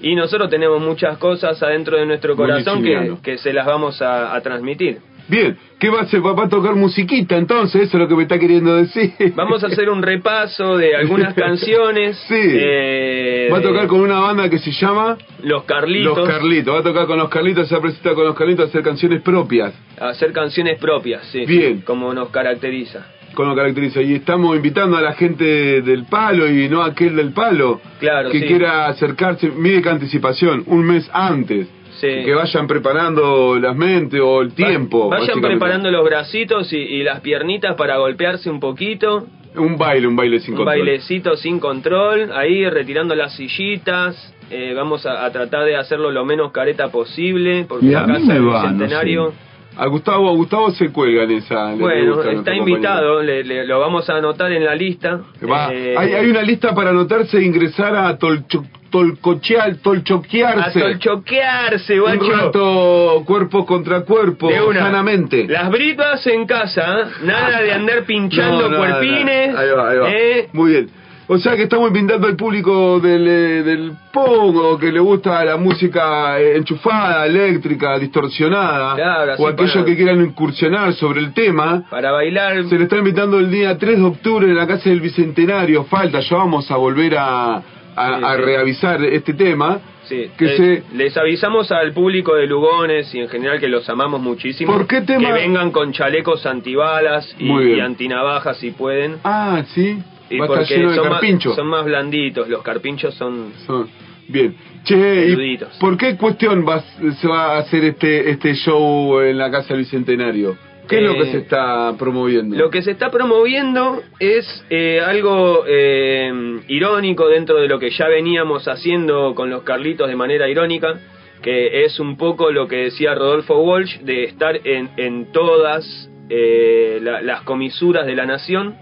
[0.01, 4.35] Y nosotros tenemos muchas cosas adentro de nuestro corazón que, que se las vamos a,
[4.35, 4.99] a transmitir.
[5.27, 6.21] Bien, ¿qué va a hacer?
[6.23, 7.81] ¿Va a tocar musiquita entonces?
[7.87, 9.11] Eso es lo que me está queriendo decir.
[9.35, 12.15] Vamos a hacer un repaso de algunas canciones.
[12.27, 12.35] Sí.
[12.37, 16.15] eh, Va a tocar con una banda que se llama Los Carlitos.
[16.17, 16.75] Los Carlitos.
[16.75, 18.83] Va a tocar con los Carlitos, se va a presentar con los Carlitos a hacer
[18.83, 19.73] canciones propias.
[19.99, 21.43] a hacer canciones propias, sí.
[21.45, 21.81] Bien.
[21.81, 23.07] Como nos caracteriza.
[23.35, 24.01] Con lo que caracteriza.
[24.01, 27.79] Y estamos invitando a la gente del palo y no a aquel del palo.
[27.99, 28.45] Claro, Que sí.
[28.47, 29.51] quiera acercarse.
[29.55, 31.67] Mire qué anticipación, un mes antes.
[31.99, 32.07] Sí.
[32.25, 35.09] Que vayan preparando las mentes o el tiempo.
[35.09, 39.27] Vayan preparando los bracitos y, y las piernitas para golpearse un poquito.
[39.55, 40.77] Un baile, un baile sin un control.
[40.79, 44.33] bailecito sin control, ahí retirando las sillitas.
[44.51, 48.13] eh, vamos a, a tratar de hacerlo lo menos careta posible, porque Y a mí
[48.27, 49.33] no Bicentenario.
[49.77, 51.73] A Gustavo, a Gustavo se cuelga en esa.
[51.75, 55.21] Bueno, está invitado, le- le- lo vamos a anotar en la lista.
[55.49, 60.79] Va, Eh, hay, hay una lista para anotarse e ingresar a tolcho, tolcochear, a tolchoquearse.
[60.79, 62.31] tolchoquearse, un guacho.
[62.31, 64.79] rato cuerpo contra cuerpo, De una.
[64.79, 65.45] sanamente.
[65.47, 69.51] Las britas en casa, nada de andar pinchando No, no, cuerpines.
[69.53, 69.59] no.
[69.59, 70.09] Ahí va, ahí va.
[70.11, 70.49] ¿eh?
[70.53, 70.89] Muy bien.
[71.27, 75.43] O sea que estamos invitando al público del, eh, del punk o que le gusta
[75.43, 81.21] la música eh, enchufada, eléctrica, distorsionada, Claro, así o aquellos para- que quieran incursionar sobre
[81.21, 81.83] el tema.
[81.89, 82.63] Para bailar.
[82.65, 85.83] Se le está invitando el día 3 de octubre en la Casa del Bicentenario.
[85.85, 88.41] Falta, ya vamos a volver a, a, Sí, a sí.
[88.43, 89.79] reavisar este tema.
[90.03, 93.89] Sí, Que eh, se- les avisamos al público de Lugones y en general que los
[93.89, 94.71] amamos muchísimo.
[94.71, 95.25] ¿Por qué tema?
[95.25, 97.77] Que vengan con chalecos antibalas y, Muy bien.
[97.77, 99.15] y antinavajas si pueden.
[99.23, 99.97] Ah, sí.
[100.29, 101.09] Y Va a estar porque lleno de son.
[101.09, 103.53] Más, son más blanditos, los carpinchos son...
[103.67, 103.89] Son-
[104.27, 104.55] Bien.
[104.83, 105.59] Che, ¿y.
[105.79, 109.79] ¿por qué cuestión va, se va a hacer este este show en la Casa del
[109.83, 110.57] Bicentenario?
[110.87, 112.55] ¿Qué es lo Eh, que se está promoviendo?
[112.55, 118.07] Lo que se está promoviendo es eh, algo eh, irónico dentro de lo que ya
[118.07, 120.95] veníamos haciendo con los Carlitos de manera irónica,
[121.43, 125.85] que es un poco lo que decía Rodolfo Walsh de estar en, en todas
[126.29, 128.75] eh, la- las comisuras de la nación,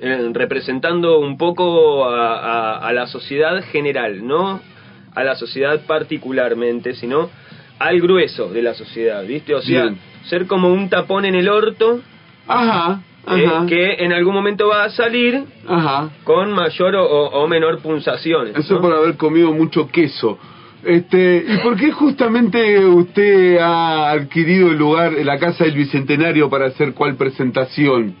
[0.00, 4.60] eh, representando un poco a, a- a la sociedad general, no
[5.14, 7.30] a la sociedad particularmente, sino
[7.78, 9.54] al grueso de la sociedad, ¿viste?
[9.54, 9.98] O sea, Bien.
[10.24, 12.00] ser como un tapón en el orto
[12.46, 13.66] Ajá, eh, ajá.
[13.66, 16.10] que en algún momento va a salir Ajá.
[16.24, 18.54] con mayor o, menor punzaciones.
[18.56, 18.80] Eso ¿no?
[18.82, 20.38] por haber comido mucho queso.
[20.84, 26.66] Este, ¿y por qué justamente usted ha adquirido el lugar, la Casa del Bicentenario para
[26.66, 28.14] hacer cuál presentación?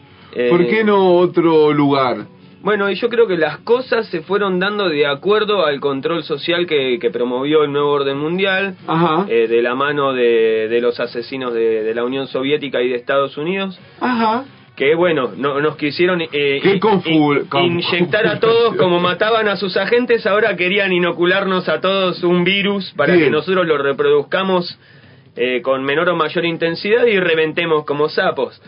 [0.50, 2.26] ¿Por Eh, qué no otro lugar?
[2.62, 6.66] Bueno, y yo creo que las cosas se fueron dando de acuerdo al control social
[6.66, 10.98] que, que promovió el nuevo orden mundial, Ajá, eh, de la mano de, de los
[10.98, 14.44] asesinos de, de la Unión Soviética y de Estados Unidos, ajá.
[14.74, 19.76] que bueno, no, nos quisieron eh, in- in- inyectar a todos como mataban a sus
[19.76, 24.76] agentes, ahora querían inocularnos a todos un virus para que nosotros lo reproduzcamos
[25.36, 28.60] eh, con menor o mayor intensidad y reventemos como sapos.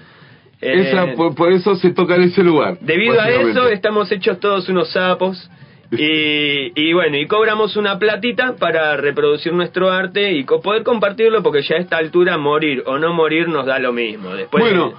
[0.61, 2.79] Eh, Esa, por, por eso se toca en ese lugar.
[2.81, 5.51] Debido a eso estamos hechos todos unos sapos
[5.93, 11.43] y, y bueno, y cobramos una platita para reproducir nuestro arte y co- poder compartirlo
[11.43, 14.35] porque ya a esta altura morir o no morir nos da lo mismo.
[14.35, 14.95] Después Bueno,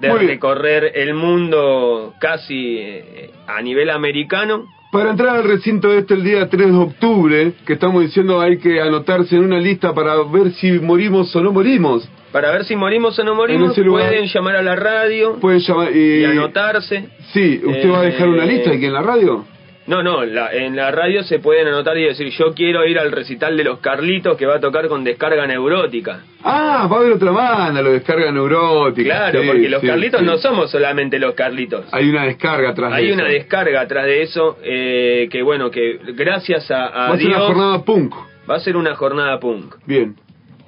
[0.00, 6.22] de, recorrer el mundo casi eh, a nivel americano, Para entrar al recinto este el
[6.22, 10.52] día 3 de octubre, que estamos diciendo hay que anotarse en una lista para ver
[10.52, 12.08] si morimos o no morimos.
[12.30, 15.88] para ver si morimos o no morimos, lugar- pueden llamar a la radio Pueden llamar
[15.96, 17.08] y, y anotarse.
[17.32, 19.44] Sí, ¿usted va a dejar una Eh, lista aquí en la radio?
[19.86, 23.12] No, no, la- en la radio se pueden anotar y decir, yo quiero ir al
[23.12, 26.20] recital de los Carlitos que va a tocar con descarga neurótica.
[26.42, 29.04] Ah, va a haber otra banda, lo descarga neurótica.
[29.14, 30.26] Claro, sí, porque los sí, Carlitos sí.
[30.26, 31.84] no somos solamente los Carlitos.
[31.92, 33.14] Hay una descarga atrás de Hay eso.
[33.14, 37.26] una descarga atrás de eso eh, que, bueno, que gracias a, a Va a ser
[37.26, 38.14] Dios una jornada punk.
[38.50, 39.74] va a ser una jornada punk.
[39.86, 40.14] Bien.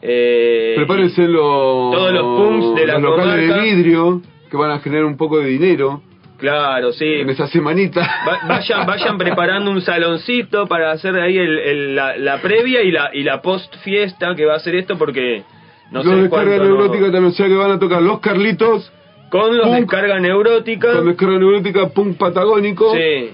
[0.03, 3.63] Eh, Prepárense los, todos los punks de la los locales comarca.
[3.65, 6.03] de vidrio que van a generar un poco de dinero
[6.39, 7.05] Claro, sí.
[7.07, 8.01] en esa semanita.
[8.29, 12.91] Va- vayan, vayan preparando un saloncito para hacer ahí el, el- la, la previa y
[12.91, 15.43] la, y la post fiesta que va a ser esto porque
[15.91, 18.93] no los sé no- neurótica también, o sea que van a tocar los Carlitos
[19.31, 19.79] Con los Punk.
[19.81, 20.93] descarga neurótica.
[20.93, 22.93] con descarga neurótica punk patagónico.
[22.95, 23.31] Sí.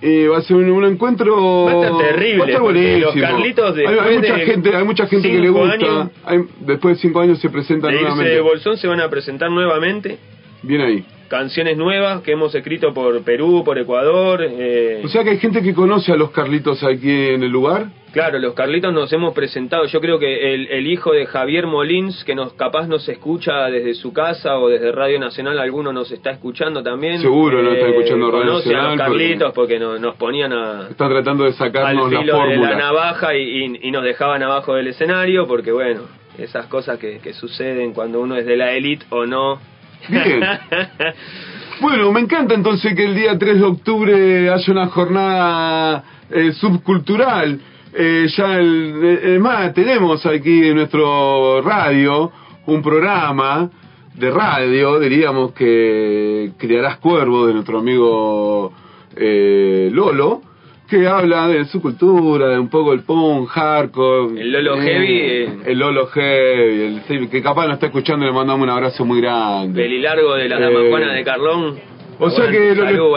[0.00, 1.64] Y va a ser un, un encuentro.
[1.64, 3.04] Va a estar terrible, Va a estar porque buenísimo.
[3.20, 5.72] los Carlitos hay, mucha de gente, hay mucha gente que le gusta.
[5.74, 8.34] años- Hay- después de cinco años se presentan De irse nuevamente.
[8.36, 10.18] de Bolsón se van a presentar nuevamente
[10.62, 11.04] Bien ahí.
[11.28, 14.40] Canciones nuevas que hemos escrito por Perú, por Ecuador.
[14.42, 17.86] eh, O sea que hay gente que conoce a los Carlitos aquí en el lugar.
[18.12, 19.84] claro, los Carlitos nos hemos presentado.
[19.86, 23.94] Yo creo que el, el hijo de Javier Molins, que nos capaz nos escucha desde
[23.94, 27.14] su casa o desde Radio Nacional, alguno nos está escuchando también.
[27.14, 30.52] Eh, Seguro nos está escuchando Radio conoce a Nacional, los Carlitos porque no- nos ponían
[30.52, 34.42] a, Están tratando de al sacarnos la de la navaja y, y- y nos dejaban
[34.42, 36.02] abajo del escenario porque bueno,
[36.38, 39.60] esas cosas que, que suceden cuando uno es de la élite o no.
[40.08, 40.42] Bien.
[41.80, 47.60] Bueno, me encanta entonces que el día 3 de octubre haya una jornada eh, subcultural.
[47.94, 52.32] Eh, ya el, eh, más, tenemos aquí en nuestro radio
[52.66, 53.70] un programa
[54.14, 58.72] de radio, diríamos que Criarás Cuervo, de nuestro amigo
[59.14, 60.42] eh, Lolo,
[60.88, 64.40] que habla de su cultura, de un poco el punk, hardcore.
[64.40, 65.58] El Lolo Heavy, eh.
[65.66, 69.20] El Lolo Heavy, el, que capaz nos está escuchando y le mandamos un abrazo muy
[69.20, 69.82] grande.
[69.82, 71.78] Pelilargo de la Eh, Damajuana de Carlón.
[72.20, 73.16] O sea que lo, salud,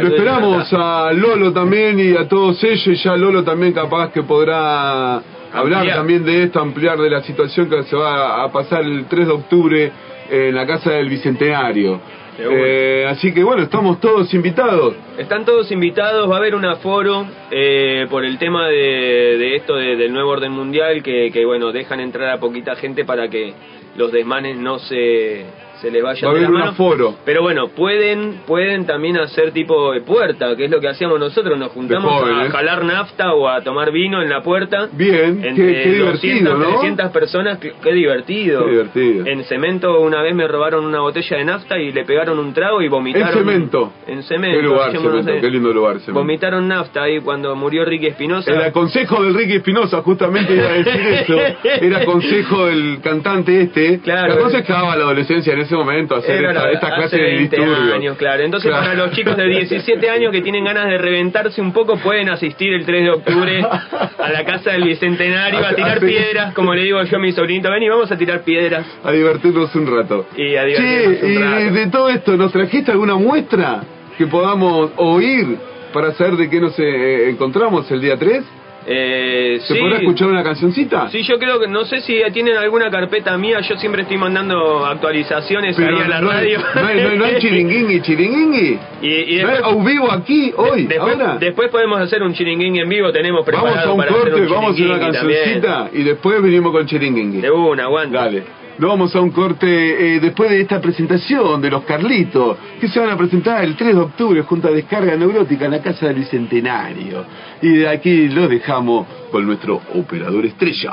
[0.00, 4.24] lo esperamos a Lolo también y a todos ellos y ya Lolo también capaz que
[4.24, 9.04] podrá hablar también de esto, ampliar de la situación que se va a pasar el
[9.04, 9.92] 3 de octubre
[10.30, 12.00] en la Casa del Bicentenario.
[12.38, 14.94] Eh, así que bueno, estamos todos invitados.
[15.18, 19.76] Están todos invitados, va a haber un aforo eh, por el tema de, de esto
[19.76, 23.52] de- del nuevo orden mundial que, que, bueno, dejan entrar a poquita gente para que
[23.96, 25.44] los desmanes no se,
[25.80, 27.14] se les vayan Va a la haber un aforo.
[27.24, 31.58] Pero bueno, pueden pueden también hacer tipo de puerta, que es lo que hacíamos nosotros,
[31.58, 34.88] nos juntamos a jalar nafta o a tomar vino en la puerta.
[34.92, 36.68] Bien, Entre qué 200, divertido, ¿no?
[36.80, 38.64] 300 personas, qué, qué divertido.
[38.64, 39.26] Qué divertido.
[39.26, 42.82] En cemento una vez me robaron una botella de nafta y le pegaron un trago
[42.82, 43.28] y vomitaron.
[43.28, 43.92] En cemento.
[44.06, 44.58] En cemento.
[44.58, 45.40] Qué lugar, llamémoslo Cemento, así.
[45.40, 46.14] qué lindo lugar, Cemento.
[46.14, 48.50] Vomitaron nafta ahí cuando murió Ricky Espinosa.
[48.50, 51.36] El consejo del Ricky Espinosa, justamente iba a decir eso.
[51.64, 54.00] Era consejo del cantante este.
[54.00, 54.34] Claro.
[54.34, 57.22] que aconsejaba a la adolescencia en ese momento hacer esta, la- esta clase hace de
[57.36, 57.94] 20 disturbios.
[57.94, 58.42] años, claro.
[58.42, 58.84] Entonces, Claro.
[58.86, 62.72] para los chicos de 17 años que tienen ganas de reventarse un poco, pueden asistir
[62.72, 67.02] el 3 de octubre a la casa del Bicentenario a tirar piedras, como le digo
[67.02, 67.70] yo a mi sobrinito.
[67.70, 68.86] Ven y vamos a tirar piedras.
[69.04, 70.26] A divertirnos un rato.
[70.36, 71.74] Y a divertirnos Che, un y rato.
[71.74, 73.82] de todo esto, ¿nos trajiste alguna muestra
[74.18, 75.56] que podamos oír
[75.92, 78.42] para saber de qué nos eh, encontramos el día 3?
[78.86, 79.80] Eh, ¿Se sí.
[79.80, 81.08] podrá escuchar una cancioncita?
[81.10, 84.84] Sí, yo creo que, no sé si tienen alguna carpeta mía, yo siempre estoy mandando
[84.86, 86.58] actualizaciones Pero ahí a la no, hay- radio.
[86.74, 88.78] No hay, no hay- no hay chiringuingui, chiringuingui.
[89.02, 91.36] y, y ¿No hay después, au vivo aquí, hoy, después, ahora?
[91.38, 94.40] después podemos hacer un chiringuín en vivo, tenemos Vamos preparado a un para hacer corte,
[94.46, 95.38] un vamos a una chiringuín también.
[95.60, 97.40] cancioncita y después venimos con chiringuingui.
[97.42, 98.18] De una, aguanta.
[98.24, 98.42] Dale.
[98.80, 102.98] Nos vamos a un corte eh, después de esta presentación de los Carlitos, que se
[102.98, 106.20] van a presentar el 3 de octubre junto a Descarga Neurótica en la Casa del
[106.20, 107.26] Bicentenario.
[107.60, 110.92] Y de aquí los dejamos con nuestro operador estrella.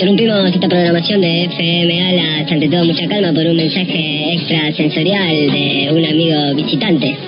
[0.00, 5.90] Interrumpimos esta programación de FM Alas ante todo mucha calma por un mensaje extrasensorial de
[5.92, 7.18] un amigo visitante.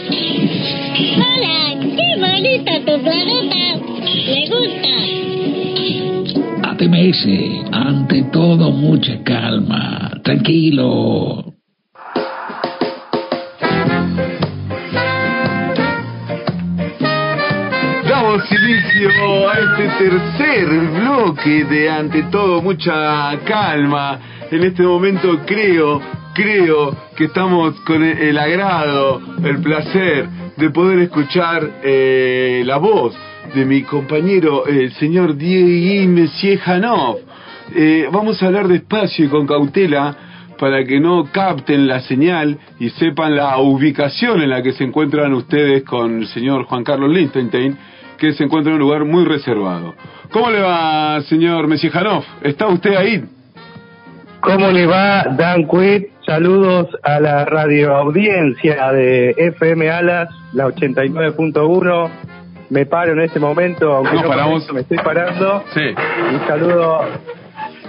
[1.19, 3.77] Hola, qué bonito tu planeta.
[4.27, 4.89] Me gusta.
[6.71, 7.23] ATMS,
[7.73, 10.11] ante todo mucha calma.
[10.25, 11.52] Tranquilo.
[18.73, 24.19] Inicio a este tercer bloque de ante todo mucha calma.
[24.51, 26.01] En este momento creo,
[26.33, 33.15] creo que estamos con el, agrado, el placer de poder escuchar eh, la voz
[33.55, 36.61] de mi compañero, el señor Diego Messier.
[37.75, 40.17] Eh, vamos a hablar despacio y con cautela
[40.59, 45.35] para que no capten la señal y sepan la ubicación en la que se encuentran
[45.35, 47.77] ustedes con el señor Juan Carlos Lichtenstein,
[48.23, 49.97] que se encuentra en un lugar muy reservado.
[50.31, 52.23] ¿Cómo le va, señor Mesiejanov?
[52.43, 53.25] ¿Está usted ahí?
[54.41, 56.05] ¿Cómo le va, Dan Quid?
[56.25, 62.11] Saludos a la radio audiencia de FM Alas, la 89.1.
[62.71, 64.73] Me paro en este momento, aunque Nos no paramos.
[64.73, 65.65] me estoy parando.
[65.75, 65.81] Sí.
[66.33, 67.01] Un saludo,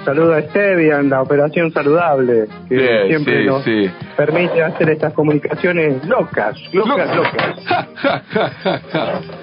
[0.04, 3.92] saludo a Estevian, la operación saludable, que Bien, siempre sí, nos sí.
[4.18, 7.56] permite hacer estas comunicaciones locas, locas, locas.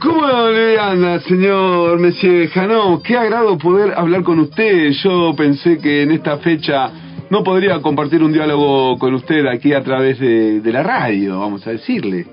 [0.00, 3.02] ¿Cómo le anda, señor Monsieur Janov?
[3.02, 4.90] Qué agrado poder hablar con usted.
[5.02, 6.90] Yo pensé que en esta fecha
[7.30, 11.66] no podría compartir un diálogo con usted aquí a través de, de la radio, vamos
[11.66, 12.26] a decirle.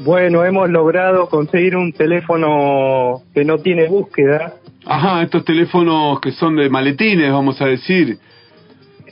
[0.00, 4.54] Bueno, hemos logrado conseguir un teléfono que no tiene búsqueda.
[4.84, 8.18] Ajá, estos teléfonos que son de maletines, vamos a decir.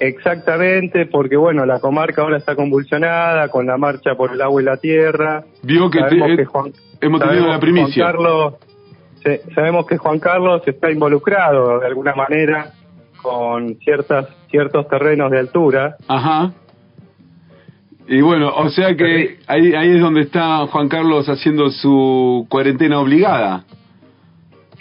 [0.01, 4.65] Exactamente, porque bueno, la comarca ahora está convulsionada con la marcha por el agua y
[4.65, 5.45] la tierra.
[5.63, 6.73] Vio que, te- que Juan-
[7.03, 8.05] hemos tenido la primicia.
[8.05, 8.55] Juan Carlos,
[9.55, 12.73] sabemos que Juan Carlos está involucrado de alguna manera
[13.21, 15.97] con ciertas ciertos terrenos de altura.
[16.09, 16.53] Ajá.
[18.09, 23.01] Y bueno, o sea que ahí, ahí es donde está Juan Carlos haciendo su cuarentena
[23.01, 23.65] obligada.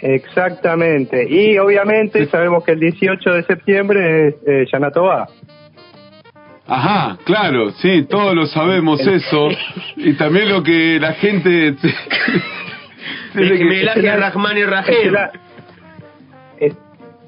[0.00, 1.26] Exactamente.
[1.30, 4.66] Y obviamente sabemos que el 18 de septiembre es eh.
[6.66, 9.48] Ajá, claro, sí, todos lo sabemos eso.
[9.96, 11.74] Y también lo que la gente...
[13.34, 15.16] tiene que- Melaje Rahman y Rahel.
[16.58, 16.74] es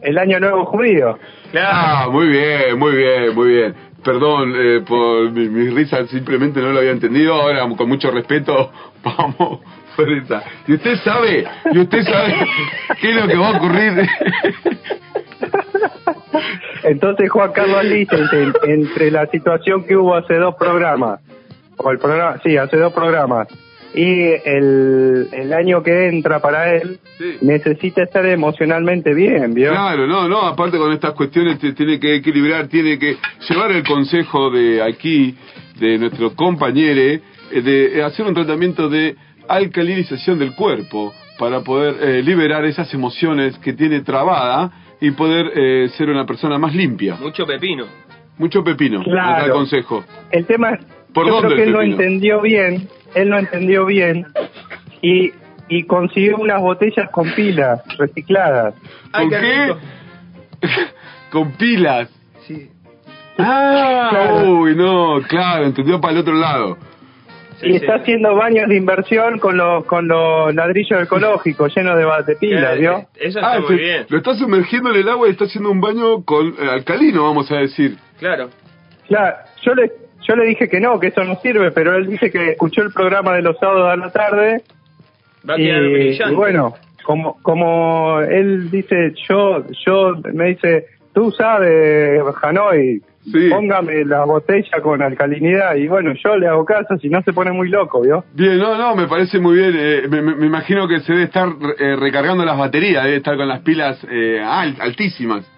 [0.03, 1.19] el año nuevo judío.
[1.57, 3.75] Ah, muy bien, muy bien, muy bien.
[4.03, 7.35] Perdón eh, por mi, mi risa, simplemente no lo había entendido.
[7.35, 8.71] Ahora, con mucho respeto,
[9.05, 9.61] vamos
[9.97, 10.43] por esa.
[10.67, 12.35] Y usted sabe, y usted sabe
[13.01, 14.09] qué es lo que va a ocurrir.
[16.83, 21.21] Entonces Juan Carlos Lichtenstein, entre la situación que hubo hace dos programas,
[21.77, 23.49] o el programa, sí, hace dos programas,
[23.95, 27.37] y el, el año que entra para él, Sí.
[27.43, 29.71] necesita estar emocionalmente bien, ¿vio?
[29.71, 33.17] Claro, no, no, aparte con estas cuestiones te- tiene que equilibrar, tiene que
[33.49, 35.37] llevar el consejo de aquí,
[35.79, 37.23] de nuestro compañero, eh,
[37.63, 39.15] de hacer un tratamiento de
[39.47, 44.73] alcalinización del cuerpo para poder eh, liberar esas emociones que tiene trabada
[45.07, 47.17] y poder eh, ser una persona más limpia.
[47.17, 47.85] Mucho pepino.
[48.39, 49.47] Mucho pepino, Claro.
[49.47, 50.05] el consejo.
[50.31, 53.87] El tema es, ¿Por yo dónde creo que él no entendió bien, él no entendió
[53.87, 54.27] bien,
[55.03, 55.33] y,
[55.69, 58.75] y consiguió unas botellas con pilas recicladas.
[59.13, 59.75] ¿Con qué.
[61.31, 62.09] Con pilas.
[62.47, 62.69] Sí.
[63.39, 64.51] Ah, Claro.
[64.51, 66.79] uy, no, claro, entendió para el otro lado.
[67.61, 67.77] Sí, y sí.
[67.77, 72.75] está haciendo baños de inversión con los con los ladrillos ecológicos llenos de, de pilas,
[72.77, 73.07] Eh, ¿vio?
[73.17, 74.07] Eso está Ah, muy se- bien.
[74.09, 77.51] lo está sumergiendo en el agua y está haciendo un baño con eh, alcalino, vamos
[77.53, 77.97] a decir.
[78.19, 78.51] Claro.
[79.09, 79.93] Claro, yo le
[80.27, 82.93] yo le dije que no, que eso no sirve, pero él dice que escuchó el
[82.93, 84.63] programa de los sábados a la tarde
[85.49, 86.33] Va a y, brillante.
[86.33, 86.75] y bueno,
[87.05, 93.03] como como él dice, yo yo me dice, tú sabes, Hanoi,
[93.33, 93.49] Sí.
[93.49, 97.53] póngame la botella con alcalinidad y bueno, yo le hago caso si no se pone
[97.53, 98.23] muy loco, ¿vio?
[98.35, 99.73] Bien, no, no, me parece muy bien.
[99.77, 101.49] eh, me, me- imagino que se debe estar
[101.79, 105.51] eh, recargando las baterías, debe estar con las pilas eh, al- altísimas.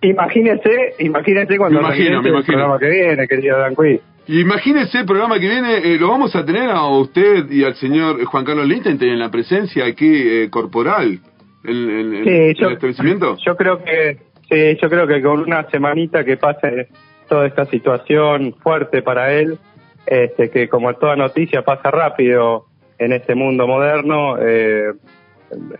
[0.00, 2.52] Imagínese, imagínese cuando Me imagino, me el imagino.
[2.58, 4.00] programa que viene, querido Dan Cui.
[4.28, 8.22] Imagínese el programa que viene, eh, lo vamos a tener a usted y al señor
[8.24, 11.18] Juan Carlos Lichtenstein en la presencia aquí eh, corporal,
[11.64, 13.36] en, en- en- Sí, en yo, el establecimiento.
[13.44, 14.18] yo creo que
[14.48, 16.88] sí, yo creo que con una semanita que pase
[17.28, 19.58] toda esta situación fuerte para él,
[20.06, 22.66] este, que como toda noticia pasa rápido
[22.98, 24.92] en este mundo moderno, eh,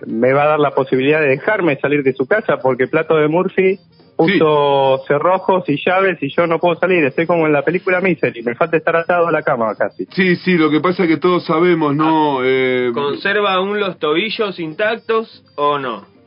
[0.06, 3.28] me va a dar la posibilidad de dejarme salir de su casa porque Plato de
[3.28, 3.78] Murphy
[4.16, 7.04] puso cerrojos y llaves y yo no puedo salir.
[7.04, 10.06] Estoy como en la película Misery, me falta estar atado a la cama casi.
[10.06, 12.40] Sí, sí, lo que pasa es que todos sabemos, ¿no?
[12.42, 16.17] Eh, ¿Conserva aún los tobillos intactos o no?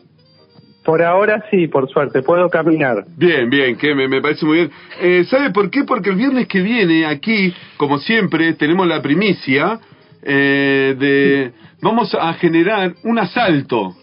[0.83, 3.05] Por ahora sí, por suerte, puedo caminar.
[3.15, 4.71] Bien, bien, que me, me parece muy bien.
[4.99, 5.83] Eh, ¿Sabe por qué?
[5.83, 9.79] Porque el viernes que viene aquí, como siempre, tenemos la primicia
[10.23, 11.51] eh, de...
[11.81, 13.95] Vamos a generar un asalto.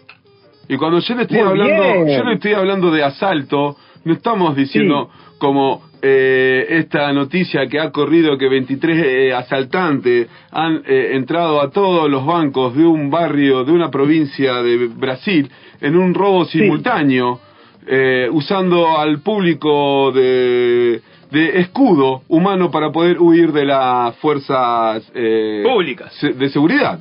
[0.67, 2.17] Y cuando yo le estoy Muy hablando, bien.
[2.17, 3.75] yo le estoy hablando de asalto,
[4.09, 10.81] no estamos diciendo como eh, esta noticia que ha corrido que 23 eh, asaltantes han
[10.85, 15.49] eh, entrado a todos los bancos de un barrio, de una provincia de Brasil,
[15.79, 17.39] en un robo simultáneo,
[17.87, 21.01] eh, usando al público de,
[21.31, 26.11] de escudo humano para poder huir de las fuerzas eh, Públicas.
[26.21, 26.99] de seguridad.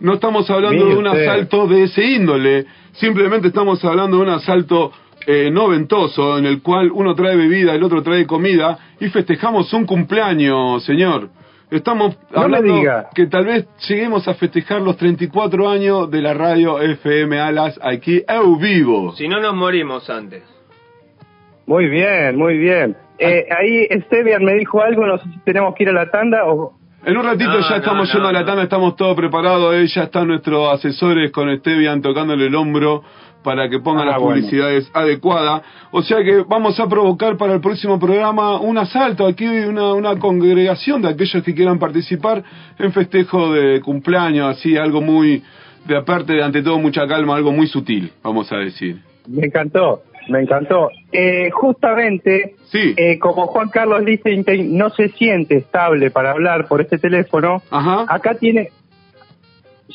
[0.00, 1.26] No estamos hablando Mire de un usted.
[1.28, 4.92] asalto de ese índole, simplemente estamos hablando de un asalto
[5.30, 9.70] eh, no ventoso en el cual uno trae bebida, el otro trae comida y festejamos
[9.74, 11.28] un cumpleaños, señor.
[11.70, 13.10] Estamos hablando diga.
[13.14, 18.24] que tal vez lleguemos a festejar los 34 años de la radio FM Alas aquí
[18.26, 19.12] eu vivo.
[19.16, 20.44] Si no nos morimos antes.
[21.66, 22.96] Muy bien, muy bien.
[23.18, 26.46] Eh, ahí Esteban me dijo algo, no sé si tenemos que ir a la tanda
[26.46, 26.72] o...
[27.04, 29.74] En un ratito No, ya no, estamos no, yendo a la tanda, estamos todos preparados,
[29.74, 33.04] eh, ya están nuestros asesores con Esteban tocándole el hombro
[33.42, 34.36] para que pongan Ah, las bueno.
[34.36, 35.62] publicidades adecuadas.
[35.90, 40.18] O sea que vamos a provocar para el próximo programa un asalto, aquí una, una
[40.18, 42.42] congregación de aquellos que quieran participar
[42.78, 45.42] en festejo de cumpleaños, así algo muy,
[45.86, 49.00] de aparte de ante todo mucha calma, algo muy sutil, vamos a decir.
[49.26, 50.88] Me encantó, me encantó.
[51.12, 52.94] Eh, justamente, Sí.
[52.96, 58.04] eh, como Juan Carlos Lichtenstein no se siente estable para hablar por este teléfono, Ajá.
[58.08, 58.70] acá tiene...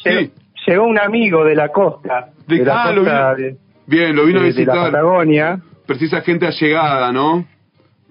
[0.04, 0.32] Sí.
[0.66, 4.26] Llegó un amigo de la costa, De- de, la ah, lo vino- de, Bien, lo
[4.26, 4.92] vino a de la visitar.
[4.92, 5.60] Patagonia.
[5.86, 7.46] Precisa gente allegada, ¿no?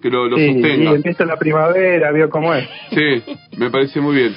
[0.03, 0.91] Que lo, lo Sí, y sostenga.
[0.93, 2.68] empieza la primavera, vio cómo es.
[2.91, 3.22] Sí,
[3.57, 4.35] me parece muy bien.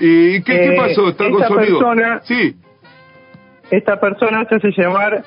[0.00, 1.08] ¿Y qué, qué Eh, pasó?
[1.08, 1.78] ¿Está con esta su amigo?
[1.78, 2.56] persona- Sí.
[3.70, 5.24] Esta persona se hace llamar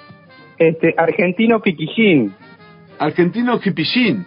[0.57, 2.33] este argentino Piquillín.
[2.99, 4.25] Argentino Hipillín.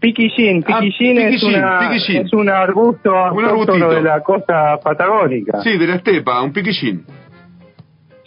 [0.00, 2.26] Piquillín, Ah, piquillín, es, piquillín, una, piquillín.
[2.26, 5.60] es un arbusto Un de la costa patagónica.
[5.62, 7.04] Sí, de la estepa, un piquillín.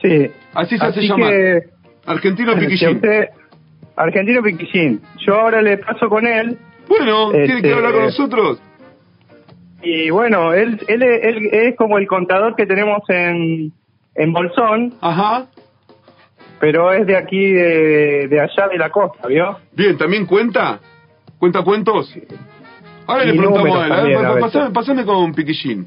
[0.01, 0.31] Sí.
[0.53, 1.29] Así se hace Así llamar.
[1.31, 1.59] que,
[2.05, 2.95] Argentino si a Piquillín.
[2.97, 3.25] usted,
[3.95, 5.01] argentino Piquillín.
[5.25, 8.61] Yo ahora le paso con él Bueno, ¿tiene Este- que hablar con nosotros?
[9.81, 13.71] y bueno, él, él, él es como el contador que tenemos en,
[14.15, 15.47] en Bolsón, Ajá.
[16.59, 19.57] pero es de aquí, de, de allá de la costa, ¿vio?
[19.73, 20.79] Bien, ¿también cuenta?
[21.39, 22.13] ¿Cuenta cuentos?
[23.05, 24.01] Ahora le preguntamos a
[24.67, 24.71] él.
[24.73, 25.85] Pasame con Piquillín.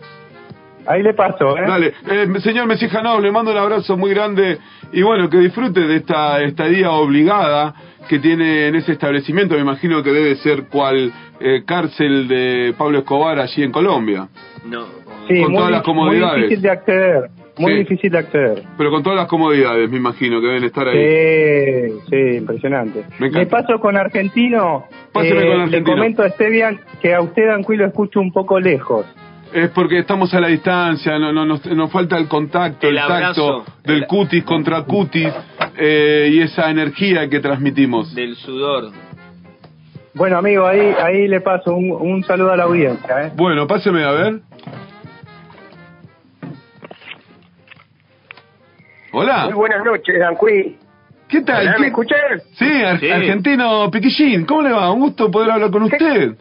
[0.86, 1.62] Ahí le paso, ¿eh?
[1.66, 4.58] Dale, eh, señor Messi Janao, le mando un abrazo muy grande
[4.92, 7.74] y bueno, que disfrute de esta estadía obligada
[8.08, 9.54] que tiene en ese establecimiento.
[9.54, 14.28] Me imagino que debe ser cual eh, cárcel de Pablo Escobar allí en Colombia,
[14.64, 14.86] No.
[15.28, 16.32] Sí, con muy, todas las di- comodidades.
[16.34, 17.78] Muy difícil de acceder, muy Sí.
[17.78, 18.62] difícil de acceder.
[18.76, 20.96] pero con todas las comodidades, me imagino que deben estar ahí.
[20.98, 23.04] Sí, sí, impresionante.
[23.20, 23.38] Me encanta.
[23.38, 24.86] Le paso con Argentino.
[25.12, 25.96] Páseme eh, con Le Argentino.
[25.96, 29.06] comento a Esteban que a usted, Anqui, lo escucho un poco lejos.
[29.52, 33.06] Es porque estamos a la distancia, no, no, nos, nos falta el contacto, el, El
[33.06, 35.28] tacto del El- cutis contra cutis
[35.76, 38.14] eh, y esa energía que transmitimos.
[38.14, 38.92] Del sudor.
[40.14, 43.26] Bueno, amigo, ahí ahí le paso un, un saludo a la audiencia.
[43.26, 43.32] ¿eh?
[43.34, 44.40] Bueno, páseme a ver.
[49.12, 49.44] Hola.
[49.46, 50.76] Muy buenas noches, Danqui.
[51.28, 51.62] ¿Qué tal?
[51.62, 52.18] Hola, ¿Qué- ¿Me escuchan?
[52.56, 53.10] Sí, ar- Sí.
[53.10, 54.90] argentino Piquillín, ¿cómo le va?
[54.92, 56.36] Un gusto poder hablar con usted.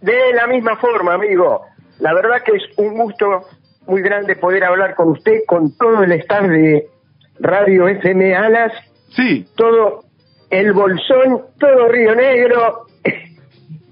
[0.00, 1.62] De la misma forma, amigo.
[2.00, 3.42] La verdad que es un gusto
[3.86, 6.86] muy grande poder hablar con usted, con todo el staff de
[7.40, 8.72] Radio FM Alas,
[9.10, 10.04] Sí, todo
[10.50, 12.86] el Bolsón, todo Río Negro,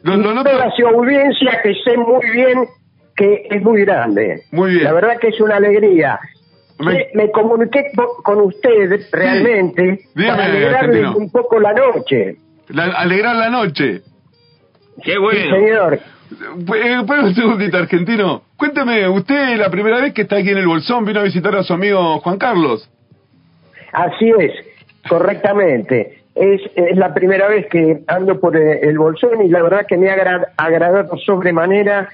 [0.02, 2.66] lo, lo noto- toda su audiencia que sé muy bien
[3.16, 4.42] que es muy grande.
[4.50, 4.84] Muy bien.
[4.84, 6.18] La verdad que es una alegría.
[6.80, 7.92] Me- Me, comuniqué
[8.24, 11.16] con usted realmente Dígame, para alegrarle argentino.
[11.16, 12.36] un poco la noche.
[12.68, 14.02] la- alegrar la noche.
[15.02, 15.54] Qué Sí, bueno.
[15.56, 16.00] señor.
[16.74, 18.42] Eh, espera un segundito, argentino.
[18.56, 21.62] Cuénteme, usted la primera vez que está aquí en el Bolsón vino a visitar a
[21.62, 22.88] su amigo Juan Carlos.
[23.92, 24.52] Así es,
[25.08, 26.18] correctamente.
[26.34, 26.60] Es,
[26.96, 30.14] la primera vez que ando por eh, el Bolsón y la verdad que me ha
[30.14, 32.08] agra- agradado sobremanera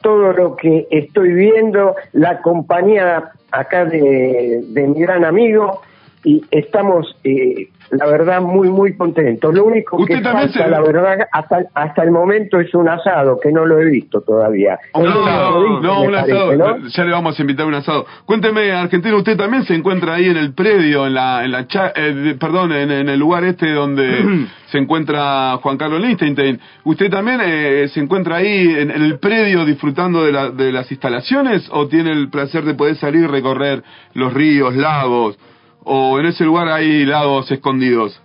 [0.00, 5.82] todo lo que estoy viendo, la compañía acá de mi gran amigo
[6.24, 9.52] y estamos, eh, la verdad, muy, muy contentos.
[9.54, 13.38] Lo único que Usted falta, se- la verdad, hasta, hasta el momento es un asado,
[13.40, 14.78] que no lo he visto todavía.
[14.94, 16.56] Provincia, no, me un parece, asado.
[16.56, 16.88] ¿no?
[16.88, 18.06] Ya le vamos a invitar un asado.
[18.24, 21.92] Cuénteme, Argentino, usted también se encuentra ahí en el predio, en la, en la cha-
[21.94, 26.58] eh, perdón, en, en el lugar este donde se encuentra Juan Carlos Lichtenstein.
[26.84, 30.90] ¿Usted también eh, se encuentra ahí en, en el predio disfrutando de, la- de las
[30.90, 33.82] instalaciones o tiene el placer de poder salir y recorrer
[34.14, 35.36] los ríos, lagos?
[35.84, 38.20] ¿O en ese lugar hay lagos escondidos?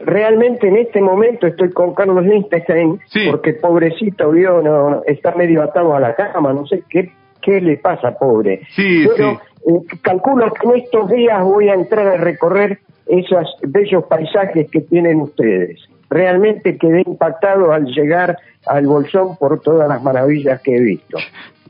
[0.00, 3.00] Realmente en este momento estoy con Carlos Lichtenstein,
[3.30, 7.60] porque pobrecito, vio, no, no, está medio atado a la cama, no sé qué, qué
[7.60, 8.60] le pasa, pobre.
[8.74, 14.04] Sí, Pero eh, calculo que en estos días voy a entrar a recorrer esos bellos
[14.04, 15.80] paisajes que tienen ustedes.
[16.10, 21.18] Realmente quedé impactado al llegar al Bolsón por todas las maravillas que he visto.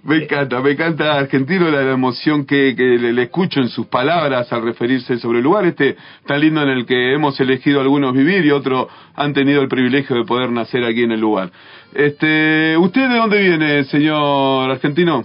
[0.05, 4.53] Me encanta, me encanta Argentino la, emoción que, que le, le escucho en sus palabras
[4.53, 8.45] al referirse sobre el lugar este tan lindo en el que hemos elegido algunos vivir
[8.45, 11.51] y otros han tenido el privilegio de poder nacer aquí en el lugar.
[11.95, 15.25] Este, ¿usted de dónde viene, señor Argentino?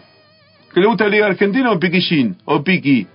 [0.74, 3.08] ¿Que le gusta la liga argentina o piquillín o piqui?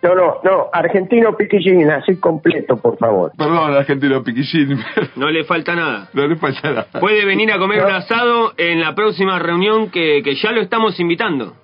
[0.00, 3.32] No, no, no, argentino piquillín, así completo, por favor.
[3.36, 4.78] Perdón, argentino piquillín.
[5.16, 6.08] No le falta nada.
[6.12, 6.86] No le falta nada.
[7.00, 11.00] Puede venir a comer un asado en la próxima reunión que, que ya lo estamos
[11.00, 11.54] invitando.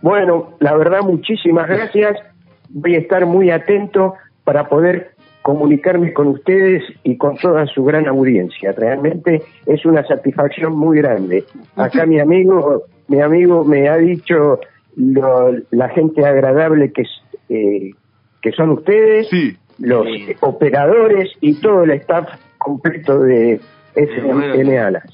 [0.00, 2.16] Bueno, la verdad, muchísimas gracias.
[2.70, 4.14] Voy a estar muy atento
[4.44, 8.72] para poder comunicarme con ustedes y con toda su gran audiencia.
[8.72, 11.44] Realmente es una satisfacción muy grande.
[11.76, 14.60] Acá mi amigo, mi amigo me ha dicho
[14.96, 17.90] lo- la gente agradable que, es- eh,
[18.40, 19.28] que son ustedes,
[19.78, 20.06] los
[20.40, 22.28] operadores y todo el staff
[22.58, 23.60] completo de
[23.94, 25.04] FM Alas.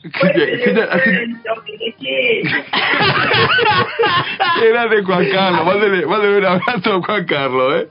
[4.59, 7.89] Qué grande Juan Carlos, mándele, mándele un abrazo a Juan Carlos, ¿eh?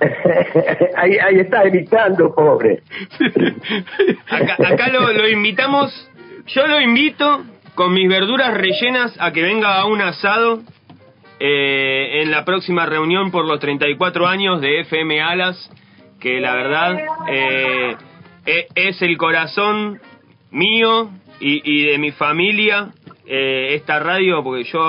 [0.96, 2.82] ahí, ahí está gritando, pobre.
[4.28, 6.10] Acá, acá lo, lo invitamos,
[6.46, 10.62] yo lo invito con mis verduras rellenas a que venga a un asado
[11.40, 15.70] eh, en la próxima reunión por los 34 años de FM Alas,
[16.20, 16.98] que la verdad
[17.30, 17.96] eh,
[18.46, 20.00] e- es el corazón
[20.50, 21.10] mío
[21.40, 22.88] y, y de mi familia.
[23.26, 24.80] eh, esta radio, porque yo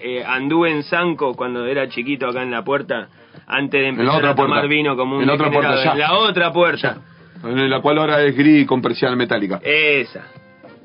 [0.00, 3.08] eh, anduve en Sanco cuando era chiquito acá en la puerta,
[3.46, 4.66] antes de empezar a tomar puerta.
[4.66, 5.92] vino como un En la otra puerta.
[5.92, 6.96] En la otra puerta.
[7.44, 9.60] En la cual ahora es gris con persiana metálica.
[9.62, 10.24] Esa.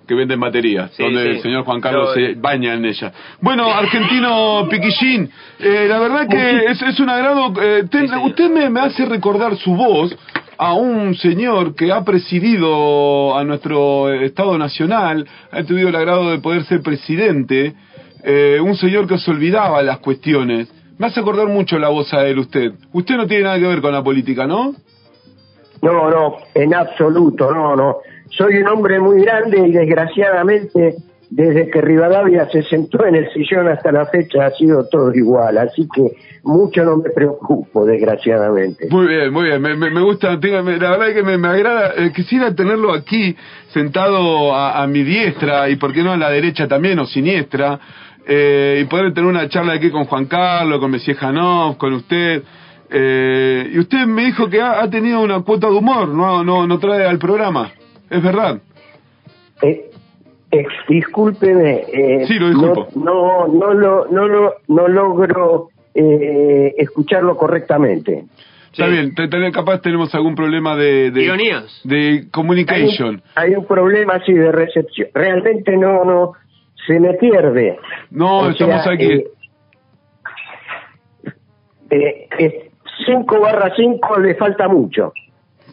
[0.08, 1.30] Que venden baterías, Sí, donde sí.
[1.30, 3.14] el señor Juan Carlos Yo- se baña en ella.
[3.40, 5.30] Bueno, argentino Piquillín,
[5.60, 7.54] eh, la verdad que es, es un agrado.
[7.62, 10.16] eh, ten- usted me, me hace recordar su voz
[10.58, 16.40] a un señor que ha presidido a nuestro Estado Nacional, ha tenido el agrado de
[16.40, 17.74] poder ser presidente,
[18.24, 20.72] eh, un señor que se olvidaba las cuestiones.
[21.00, 22.74] Me hace acordar mucho la voz a él usted.
[22.94, 24.76] Usted no tiene nada que ver con la política, ¿no?
[25.82, 27.98] No, no, en absoluto, no, no.
[28.38, 30.96] Soy un hombre muy grande y desgraciadamente
[31.32, 35.58] desde que Rivadavia se sentó en el sillón hasta la fecha ha sido todo igual,
[35.58, 38.88] así que mucho no me preocupo, desgraciadamente.
[38.90, 39.62] Muy bien, muy bien.
[39.62, 41.94] Me, gusta, la verdad es que me, agrada.
[41.96, 43.34] eh, quisiera tenerlo aquí,
[43.70, 47.80] sentado a, a mi diestra y, por qué no, a la derecha también, o siniestra,
[48.28, 52.44] eh, y poder tener una charla aquí con Juan Carlos, con Messi Janov, con usted.
[52.90, 56.68] Eh, y usted me dijo que ha, ha tenido una cuota de humor, no, no,
[56.68, 57.72] no trae al programa.
[58.12, 58.62] ¿Es verdad?
[59.64, 59.90] Eh,
[60.52, 62.88] eh, discúlpeme, eh, Sí, lo disculpo.
[62.96, 68.26] No, no, no, lo, no, lo, no logro eh, escucharlo correctamente.
[68.72, 71.12] Está bien, te- te- capaz tenemos algún problema de...
[71.12, 71.82] de Ironías.
[71.84, 73.22] De communication.
[73.36, 75.10] Hay un problema así de recepción.
[75.14, 76.34] Realmente no, no,
[76.88, 77.78] se me pierde.
[78.12, 79.06] No, O estamos sea, aquí.
[79.06, 79.28] eh,
[81.90, 82.72] eh, eh,
[83.06, 85.12] 5 barra 5 le falta mucho.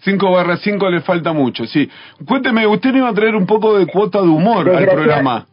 [0.03, 1.89] 5 barra 5 le falta mucho, sí.
[2.27, 5.47] Cuénteme, usted me iba a traer un poco de cuota de humor al programa.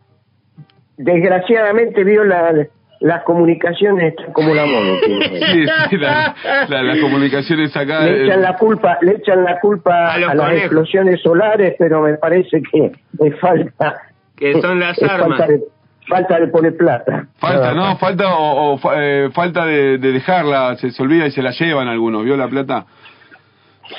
[0.98, 2.54] Desgraciadamente vio la,
[3.02, 5.00] las comunicaciones están como la moda.
[5.06, 6.36] Sí, sí, la-
[6.70, 8.02] la- las comunicaciones acá...
[8.06, 12.62] Le echan la culpa, le echan la culpa a, las explosiones solares, pero me parece
[12.62, 13.96] que es falta.
[14.38, 15.38] Que son las armas.
[15.40, 15.60] Falta de,
[16.08, 17.28] falta de poner plata.
[17.38, 17.98] Falta, ¿no?
[17.98, 21.52] Falta o, o fa- eh, falta de, de dejarla, se, se olvida y se la
[21.52, 22.86] llevan algunos, ¿vio la plata?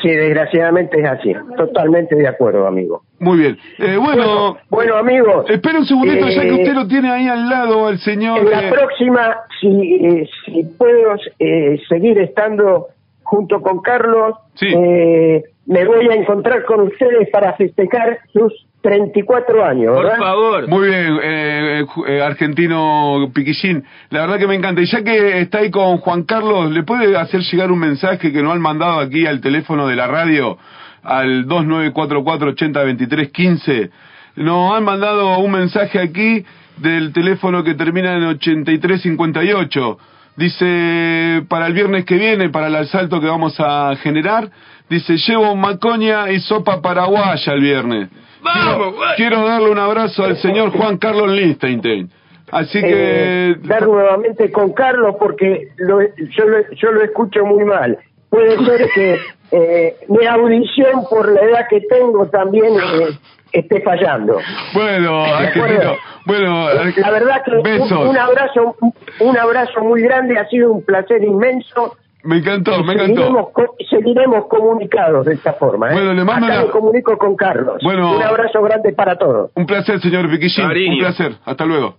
[0.02, 1.32] Sí, desgraciadamente es así.
[1.56, 3.02] Totalmente de acuerdo, amigo.
[3.18, 3.58] Muy bien.
[3.78, 5.48] Eh, bueno, Bueno, amigos.
[5.48, 8.38] espera un segundito, ya que eh, usted lo tiene ahí al lado, el señor...
[8.40, 12.88] En la eh, próxima, si, eh, si puedo eh, seguir estando
[13.22, 20.04] junto con Carlos, me voy a encontrar con ustedes para festejar sus 34 años, Por
[20.04, 20.18] ¿verdad?
[20.18, 20.68] favor.
[20.68, 23.82] Muy bien, eh, ju- eh, argentino Piquillín.
[24.10, 24.80] La verdad que me encanta.
[24.80, 28.42] Y ya que está ahí con Juan Carlos, ¿le puede hacer llegar un mensaje que
[28.42, 30.56] nos han mandado aquí al teléfono de la radio,
[31.02, 33.90] al 2944-802315?
[34.36, 36.44] Nos han mandado un mensaje aquí
[36.76, 39.98] del teléfono que termina en 8358.
[40.36, 44.48] Dice, para el viernes que viene, para el asalto que vamos a generar,
[44.88, 48.08] dice, llevo macoña y sopa paraguaya el viernes.
[48.54, 48.94] Vamos.
[49.16, 52.10] Quiero darle un abrazo al señor Juan Carlos Lichtenstein.
[52.52, 53.50] Así que...
[53.50, 57.98] Eh, dar nuevamente con Carlos porque lo- yo, lo, yo lo escucho muy mal.
[58.30, 59.18] Puede ser que
[59.52, 63.18] eh, mi audición por la edad que tengo también eh,
[63.52, 64.38] esté fallando.
[64.74, 68.76] Bueno, argentino, bueno, La verdad que un abrazo
[69.20, 71.96] un abrazo muy grande, ha sido un placer inmenso.
[72.26, 73.52] Me encantó, me seguiremos, encantó.
[73.52, 75.90] co- seguiremos comunicados de esta forma.
[75.90, 75.94] ¿eh?
[75.94, 77.76] Bueno, le mando Acá una- me comunico con Carlos.
[77.82, 78.16] Bueno.
[78.16, 79.50] Un abrazo grande para todos.
[79.54, 80.66] Un placer, señor Piquillín.
[80.66, 80.92] Cariño.
[80.94, 81.32] Un placer.
[81.44, 81.96] Hasta luego.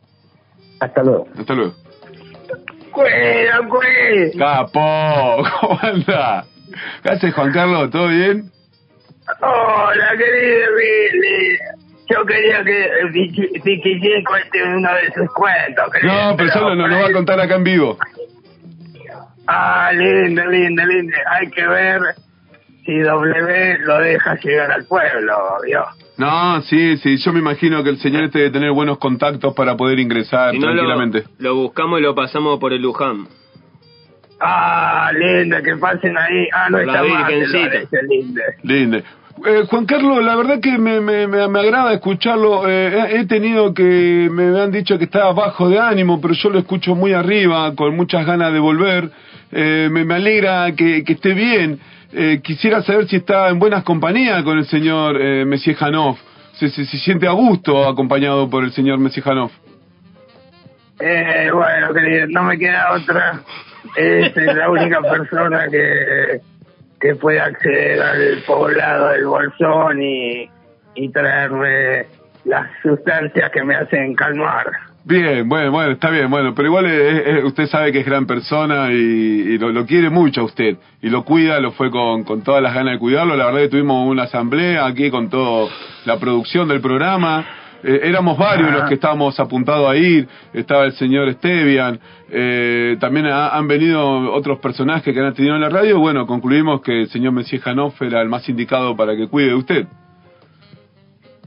[0.80, 1.28] Hasta luego.
[1.40, 1.74] Hasta luego.
[2.92, 4.38] ¡Cuida, cuida!
[4.38, 6.46] Capo, ¿cómo anda?
[7.04, 7.90] ¿Qué haces, Juan Carlos?
[7.92, 8.52] ¿Todo bien?
[9.42, 11.58] Hola, querido Billy.
[12.10, 12.90] Yo quería que
[13.64, 15.86] Piquichín cuente uno de sus cuentos.
[15.92, 17.98] querido, No, pero solo nos lo va a contar acá en vivo.
[19.48, 21.16] Ah, lindo, lindo, lindo.
[21.32, 22.02] Hay que ver
[22.86, 25.34] si W lo deja llegar al pueblo,
[25.66, 25.86] ¿vio?
[26.18, 29.78] No, sí, sí, yo me imagino que el señor este debe tener buenos contactos para
[29.78, 31.24] poder ingresar Si no, lo, tranquilamente.
[31.40, 33.28] lo buscamos y lo pasamos por el Luján.
[34.40, 36.48] Ah, lindo, que pasen ahí.
[36.54, 37.78] Ah, no La está más, Virgencita.
[37.78, 38.42] ese lindo.
[38.64, 38.98] Lindo.
[39.46, 42.68] Eh, Juan Carlos, la verdad que me, me, me, me agrada escucharlo.
[42.68, 46.60] Eh, he tenido que, me han dicho que estaba bajo de ánimo, pero yo lo
[46.60, 49.12] escucho muy arriba, con muchas ganas de volver.
[49.52, 51.80] Eh, me, alegra que, que esté bien.
[52.14, 56.18] Eh, quisiera saber si está en buenas compañías con el señor eh, Messier Janov.
[56.54, 59.52] Si se siente a gusto acompañado por el señor Messier Janov.
[61.00, 63.42] Eh, bueno, querido, no me queda otra.
[63.96, 66.42] Es la única persona que,
[67.00, 72.08] que puede acceder al poblado del Bolsón y traerme
[72.48, 74.87] las sustancias que me hacen calmar.
[75.10, 78.92] Bien, bueno, bueno, está bien, bueno, pero igual eh, usted sabe que es gran persona
[78.92, 82.42] y, y lo, lo quiere mucho a usted y lo cuida, lo fue con, con
[82.42, 83.38] todas las ganas de cuidarlo.
[83.38, 85.70] La verdad que tuvimos una asamblea aquí con toda
[86.04, 87.46] la producción del programa.
[87.86, 90.28] Eh, éramos varios los que estábamos apuntados a ir.
[90.54, 91.98] Estaba el señor Estevian.
[92.30, 96.00] eh, también ha- han venido otros personajes que han tenido en la radio.
[96.00, 99.56] Bueno, concluimos que el señor Messier Janoff era el más indicado para que cuide de
[99.56, 99.88] usted.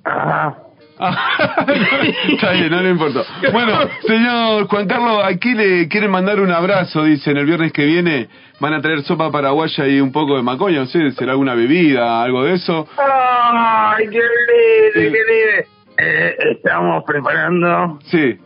[0.05, 0.57] Ah, Ah,
[2.29, 3.23] Está bien, no le importa.
[3.53, 3.73] Bueno,
[4.07, 8.29] señor Juan Carlos, aquí le quieren mandar un abrazo, dicen, el viernes que viene
[8.61, 12.23] van a traer sopa paraguaya y un poco de macoña, no sé, será alguna bebida,
[12.23, 12.87] algo de eso.
[12.99, 15.69] ¡Ay, qué lindo, qué lindo!
[16.03, 18.39] Eh, estamos preparando Sí,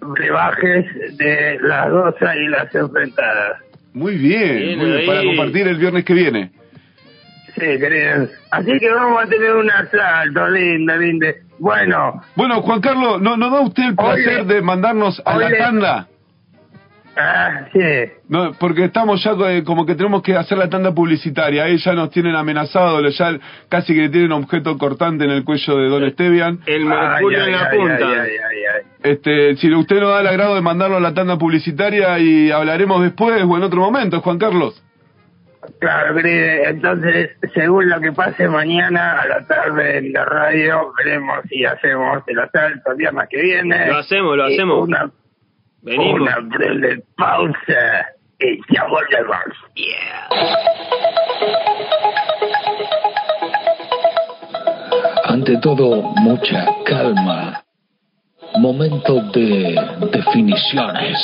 [0.00, 3.58] brebajes de las dos águilas enfrentadas.
[3.92, 6.50] muy bien, Bien muy bien, para compartir el viernes que viene.
[7.54, 8.30] Sí, queridos.
[8.50, 11.26] Así que vamos a tener un asalto, lindo, lindo.
[11.58, 16.06] Bueno, Bueno, Juan Carlos, ¿no, ¿no da usted el placer de mandarnos a la tanda?
[17.16, 17.78] ah, sí.
[18.28, 21.64] No, porque estamos ya eh, como que tenemos que hacer la tanda publicitaria.
[21.64, 23.38] Ahí ya nos tienen amenazados, ya
[23.68, 26.58] casi que tienen objeto cortante en el cuello de Don Estevian.
[26.66, 27.94] El mercurio Ay, en la ay, punta.
[28.08, 28.82] ay, ay, ay, ay.
[29.12, 33.02] Este, si usted nos da el agrado de mandarlo a la tanda publicitaria y hablaremos
[33.02, 34.82] después o en otro momento, Juan Carlos.
[35.78, 36.64] Claro, querido.
[36.64, 42.22] Entonces, según lo que pase mañana a la tarde en la radio, veremos si hacemos
[42.26, 43.86] el asalto el día más que viene.
[43.86, 44.88] Lo hacemos, lo hacemos.
[44.88, 45.10] Una,
[45.82, 46.20] Venimos.
[46.20, 48.06] una breve pausa
[48.40, 49.36] y ya volvemos.
[55.24, 57.62] Ante todo, mucha calma.
[58.58, 59.74] Momento de
[60.12, 61.16] definiciones.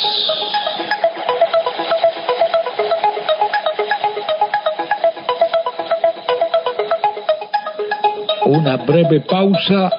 [8.49, 9.91] Una breve pausa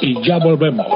[0.00, 0.86] y ya volvemos.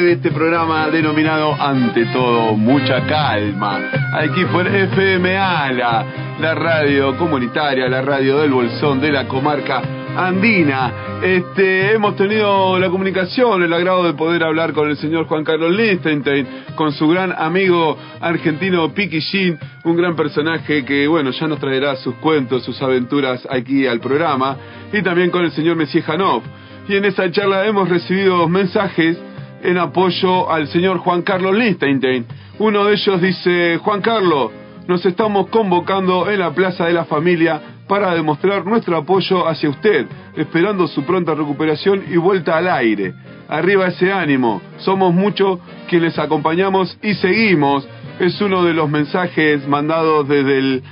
[0.00, 3.78] De este programa denominado Ante todo, mucha calma.
[4.12, 6.06] Aquí por FM ALA,
[6.40, 9.82] la radio comunitaria, la radio del Bolsón de la comarca
[10.16, 11.20] andina.
[11.22, 15.72] Este, hemos tenido la comunicación, el agrado de poder hablar con el señor Juan Carlos
[15.72, 21.58] Lichtenstein, con su gran amigo argentino Piki Shin, un gran personaje que, bueno, ya nos
[21.58, 24.56] traerá sus cuentos, sus aventuras aquí al programa,
[24.92, 26.42] y también con el señor Messier Janov.
[26.88, 29.18] Y en esa charla hemos recibido mensajes
[29.62, 32.26] en apoyo al señor Juan Carlos Lichtenstein.
[32.58, 34.50] Uno de ellos dice, Juan Carlos,
[34.88, 40.06] nos estamos convocando en la Plaza de la Familia para demostrar nuestro apoyo hacia usted,
[40.36, 43.12] esperando su pronta recuperación y vuelta al aire.
[43.48, 45.58] Arriba ese ánimo, somos muchos
[45.88, 47.86] quienes acompañamos y seguimos.
[48.18, 50.82] Es uno de los mensajes mandados desde el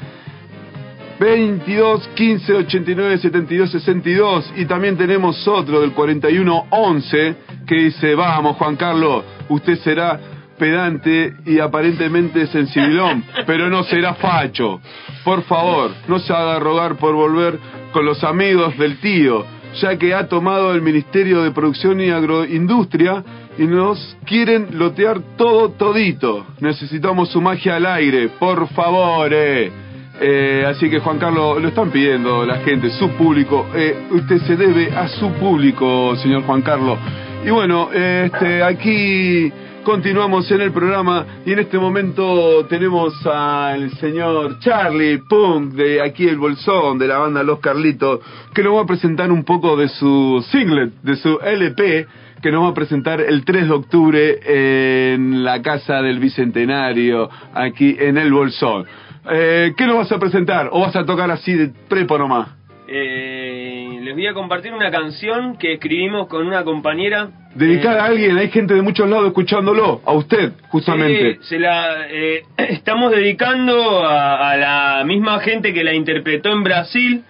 [1.21, 8.57] 22 15 89 72 62 y también tenemos otro del 41 11 que dice vamos
[8.57, 10.19] Juan Carlos usted será
[10.59, 14.81] pedante y aparentemente sensibilón pero no será facho.
[15.23, 17.59] Por favor no se haga rogar por volver
[17.93, 19.45] con los amigos del tío
[19.79, 23.23] ya que ha tomado el Ministerio de Producción y Agroindustria
[23.59, 26.47] y nos quieren lotear todo todito.
[26.61, 29.90] Necesitamos su magia al aire por favor eh.
[30.23, 33.67] Eh, así que Juan Carlos, lo están pidiendo la gente, su público.
[33.75, 36.99] Eh, usted se debe a su público, señor Juan Carlos.
[37.45, 39.51] Y bueno, este, aquí
[39.83, 46.29] continuamos en el programa y en este momento tenemos al señor Charlie Punk de aquí
[46.29, 48.21] el Bolsón, de la banda Los Carlitos,
[48.55, 52.07] que nos va a presentar un poco de su singlet, de su LP,
[52.43, 57.97] que nos va a presentar el 3 de octubre en la Casa del Bicentenario, aquí
[57.99, 58.85] en el Bolsón.
[59.31, 60.69] Eh, ¿Qué nos vas a presentar?
[60.73, 62.49] ¿O vas a tocar así de prepo nomás?
[62.89, 67.29] Eh, les voy a compartir una canción que escribimos con una compañera.
[67.55, 71.35] Dedicada a alguien, hay gente de muchos lados escuchándolo, a usted, justamente.
[71.35, 76.65] Sí, se la eh, estamos dedicando a, a la misma gente que la interpretó en
[76.65, 77.23] Brasil,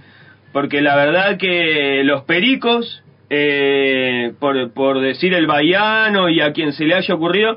[0.52, 6.72] porque la verdad que los pericos, eh, por, por decir el baiano y a quien
[6.72, 7.56] se le haya ocurrido,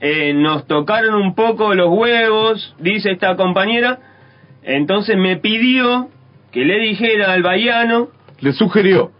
[0.00, 3.98] eh, nos tocaron un poco los huevos, dice esta compañera,
[4.62, 6.08] entonces me pidió
[6.52, 8.08] que le dijera al baiano,
[8.40, 9.10] Le sugirió.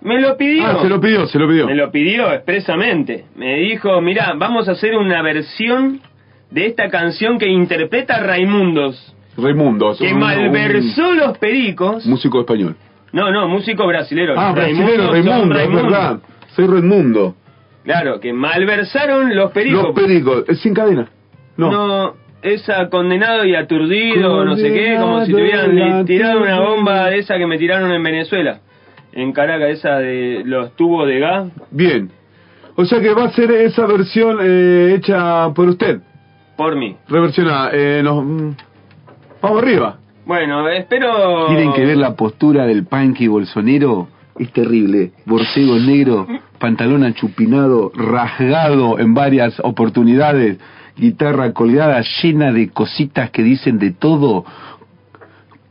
[0.00, 0.66] me lo pidió.
[0.66, 1.66] Ah, se lo pidió, se lo pidió.
[1.66, 3.24] Me lo pidió expresamente.
[3.36, 6.00] Me dijo, mira, vamos a hacer una versión
[6.50, 9.96] de esta canción que interpreta Raimundos, Raimundo.
[9.98, 12.06] que un- malversó los pericos.
[12.06, 12.76] músico español.
[13.12, 14.34] No, no, músico brasilero.
[14.36, 15.82] Ah, brasilero, Raimundo, es Raimundos.
[15.92, 16.18] verdad.
[16.54, 17.34] Soy Raimundo.
[17.86, 19.84] Claro, que malversaron los pericos.
[19.84, 21.08] Los pericos, es sin cadena.
[21.56, 21.70] No.
[21.70, 26.60] No, esa condenado y aturdido, no sé qué, como si tuvieran Condenado y tirado una
[26.60, 28.58] bomba de esa que me tiraron en Venezuela.
[29.12, 31.48] En Caracas, esa de los tubos de gas.
[31.70, 32.10] Bien.
[32.74, 36.00] O sea que va a ser esa versión eh, hecha por usted.
[36.56, 36.96] Por mí.
[37.08, 37.70] Reversionada.
[37.72, 38.50] Eh, nos, mm,
[39.40, 39.96] vamos arriba.
[40.26, 41.46] Bueno, espero...
[41.46, 44.08] Tienen que ver la postura del punky bolsonero.
[44.38, 45.12] Es terrible.
[45.24, 46.26] Borcego negro,
[46.56, 50.58] pantalón achupinado, rasgado en varias oportunidades,
[50.96, 54.44] guitarra colgada llena de cositas que dicen de todo.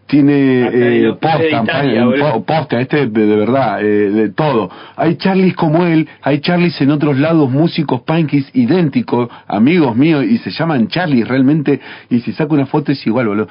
[0.08, 4.70] Tiene eh, posta, este de, de verdad, eh, de todo.
[4.96, 10.38] Hay Charlies como él, hay Charlies en otros lados, músicos punkis idénticos, amigos míos, y
[10.38, 11.80] se llaman Charlies realmente,
[12.12, 13.48] y si saco una foto es igual, boludo.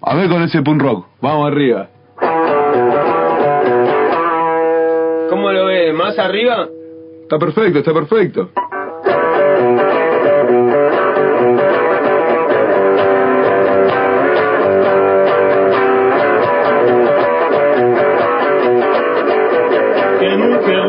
[0.00, 1.06] A ver con ese punk rock.
[1.20, 1.88] Vamos arriba.
[5.28, 5.92] ¿Cómo lo ves?
[5.94, 6.68] ¿Más arriba?
[7.22, 8.50] Está perfecto, está perfecto.
[20.20, 20.88] Que mujer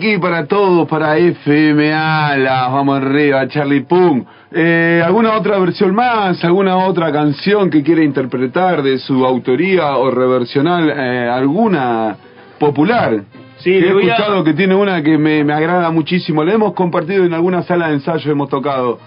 [0.00, 4.24] aquí para todos, para FMA, las vamos arriba, Charlie Pum.
[4.50, 6.42] Eh, ¿Alguna otra versión más?
[6.42, 10.88] ¿Alguna otra canción que quiera interpretar de su autoría o reversional?
[10.90, 12.16] Eh, ¿Alguna
[12.58, 13.20] popular?
[13.58, 16.42] Sí, he voy a- escuchado que tiene una que me, me agrada muchísimo.
[16.44, 18.98] La hemos compartido en alguna sala de ensayo, hemos tocado,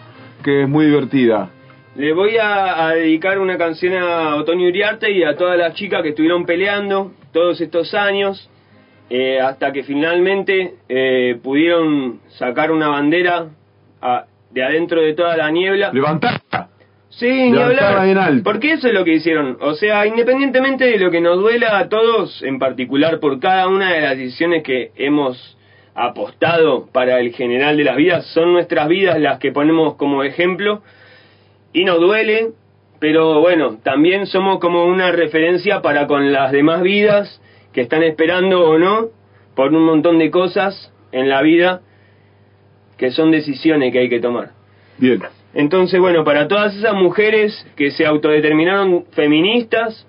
[0.43, 1.49] que es muy divertida.
[1.95, 6.03] Le voy a, a dedicar una canción a Otoño Uriarte y a todas las chicas
[6.03, 8.47] que estuvieron peleando todos estos años,
[9.09, 13.47] eh, hasta que finalmente eh, pudieron sacar una bandera
[14.01, 15.91] a- de adentro de toda la niebla.
[15.93, 16.39] Levantar.
[17.09, 18.05] Sí, ni Levantarla hablar.
[18.05, 18.43] bien alto.
[18.43, 19.57] Porque eso es lo que hicieron.
[19.61, 23.93] O sea, independientemente de lo que nos duela a todos, en particular por cada una
[23.93, 25.57] de las decisiones que hemos
[25.95, 30.81] apostado para el general de las vidas, son nuestras vidas las que ponemos como ejemplo
[31.71, 32.47] y nos duele,
[32.99, 37.39] pero bueno, también somos como una referencia para con las demás vidas
[37.73, 39.09] que están esperando o no
[39.55, 41.81] por un montón de cosas en la vida
[42.97, 44.51] que son decisiones que hay que tomar.
[44.97, 45.21] Bien.
[45.53, 50.07] Entonces, bueno, para todas esas mujeres que se autodeterminaron feministas,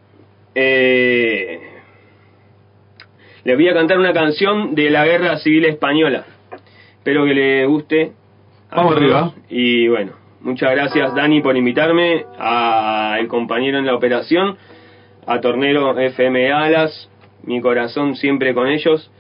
[0.55, 1.59] eh,
[3.45, 6.25] les voy a cantar una canción de la Guerra Civil Española.
[6.99, 8.13] Espero que les guste.
[8.71, 9.03] a Vamos todos.
[9.05, 9.33] arriba.
[9.51, 14.57] Y bueno, muchas gracias Dani por invitarme, al compañero en la operación,
[15.27, 17.11] a Tornero FM Alas,
[17.47, 19.11] mi corazón siempre con ellos.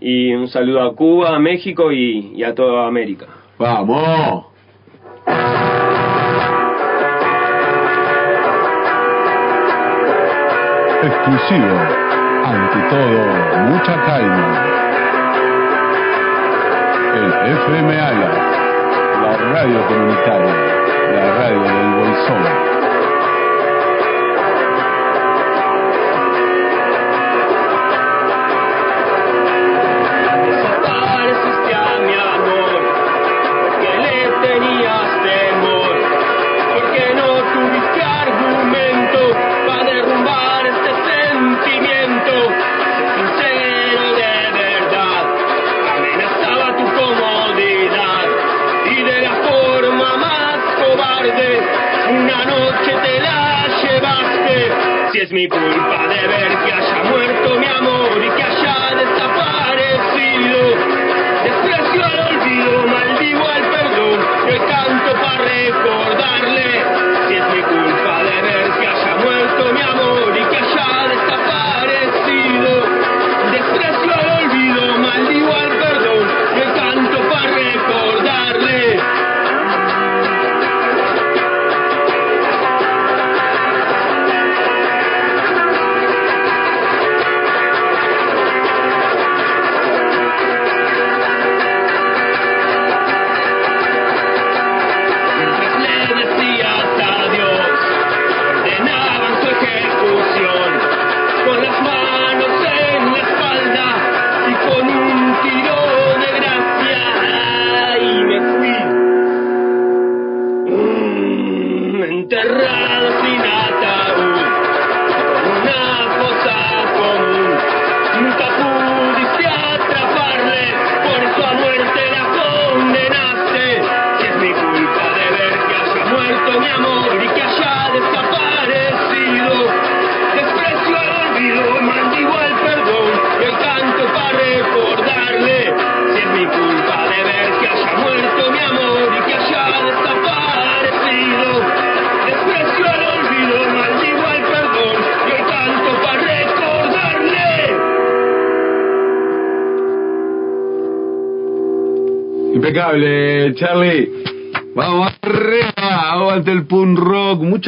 [0.00, 3.26] Y un saludo a Cuba, a México y, a toda América.
[3.58, 4.46] ¡Vamos!
[11.02, 12.06] Exclusivo.
[12.44, 14.62] Ante todo, mucha calma.
[17.14, 18.30] El FM Ala,
[19.22, 20.54] la radio comunitaria,
[21.12, 22.75] la radio del Bolsón.
[55.36, 58.24] Mi culpa de ver que haya muerto mi amor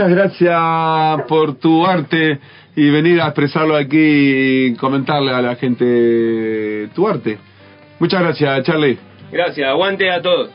[0.08, 2.38] Muchas gracias por tu arte
[2.74, 3.98] y venir a expresarlo aquí
[4.68, 7.36] y comentarle a la gente tu arte.
[7.98, 8.98] Muchas gracias, Charlie.
[9.30, 10.50] Gracias, aguante a todos.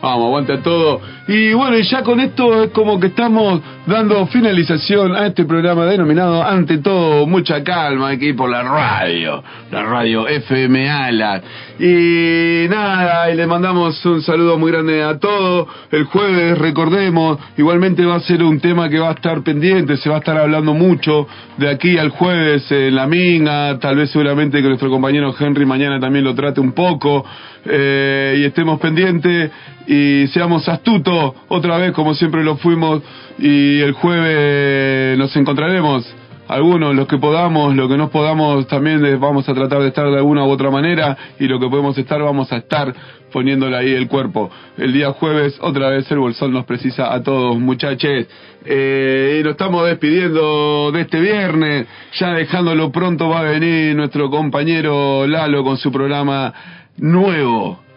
[0.00, 1.00] Vamos, aguante a todo.
[1.26, 5.86] Y bueno, y ya con esto es como que estamos dando finalización a este programa
[5.86, 9.42] denominado Ante todo, mucha calma aquí por la radio,
[9.72, 11.42] la radio FM Alas.
[11.80, 15.68] Y nada, y le mandamos un saludo muy grande a todos.
[15.90, 20.08] El jueves, recordemos, igualmente va a ser un tema que va a estar pendiente, se
[20.08, 21.26] va a estar hablando mucho
[21.56, 25.98] de aquí al jueves en la Minga, tal vez seguramente que nuestro compañero Henry mañana
[25.98, 27.24] también lo trate un poco.
[27.64, 29.50] Eh, y estemos pendientes
[29.88, 33.02] y seamos astutos otra vez como siempre lo fuimos
[33.38, 36.14] y el jueves nos encontraremos.
[36.46, 40.16] Algunos los que podamos lo que no podamos también vamos a tratar de estar de
[40.16, 42.94] alguna u otra manera y lo que podemos estar vamos a estar
[43.32, 44.50] poniéndole ahí el cuerpo.
[44.76, 48.26] El día jueves otra vez el bolsón nos precisa a todos muchachos
[48.66, 51.86] eh, y nos estamos despidiendo de este viernes.
[52.18, 56.52] Ya dejándolo pronto va a venir nuestro compañero Lalo con su programa
[56.98, 57.87] nuevo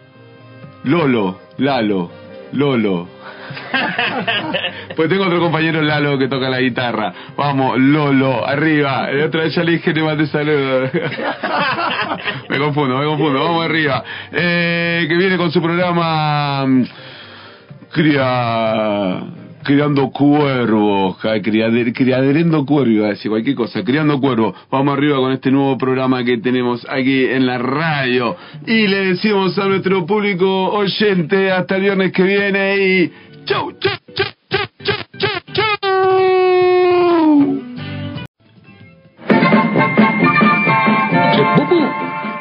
[0.84, 2.10] Lolo, Lalo,
[2.52, 3.08] Lolo.
[4.96, 7.12] pues tengo otro compañero Lalo que toca la guitarra.
[7.36, 9.10] Vamos, Lolo, arriba.
[9.10, 10.90] El otra vez ya le dije te mande saludos.
[12.48, 13.44] me confundo, me confundo.
[13.44, 14.04] Vamos arriba.
[14.32, 16.66] Eh, que viene con su programa.
[16.66, 16.84] mm,
[17.90, 19.22] Cría
[19.62, 24.54] criando cuervos, ja, criader- criaderendo cuervos, iba a decir cualquier cosa, criando cuervos.
[24.70, 28.36] Vamos arriba con este nuevo programa que tenemos aquí en la radio.
[28.66, 33.12] Y le decimos a nuestro público oyente hasta el viernes que viene y
[33.44, 35.72] chau, chau, chau, chau, chau, chau, chau.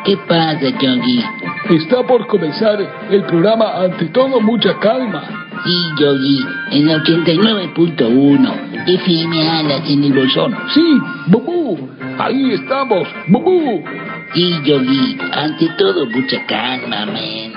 [0.03, 1.23] ¿Qué pasa, Yogi?
[1.69, 5.40] Está por comenzar el programa Ante todo mucha calma.
[5.63, 10.55] Sí, Yogi, en 89.1, FM Alas en el bolsón.
[10.73, 10.97] Sí,
[11.27, 13.83] Bubú, ahí estamos, Bubú.
[14.33, 17.50] Sí, Yogi, ante todo mucha calma, men.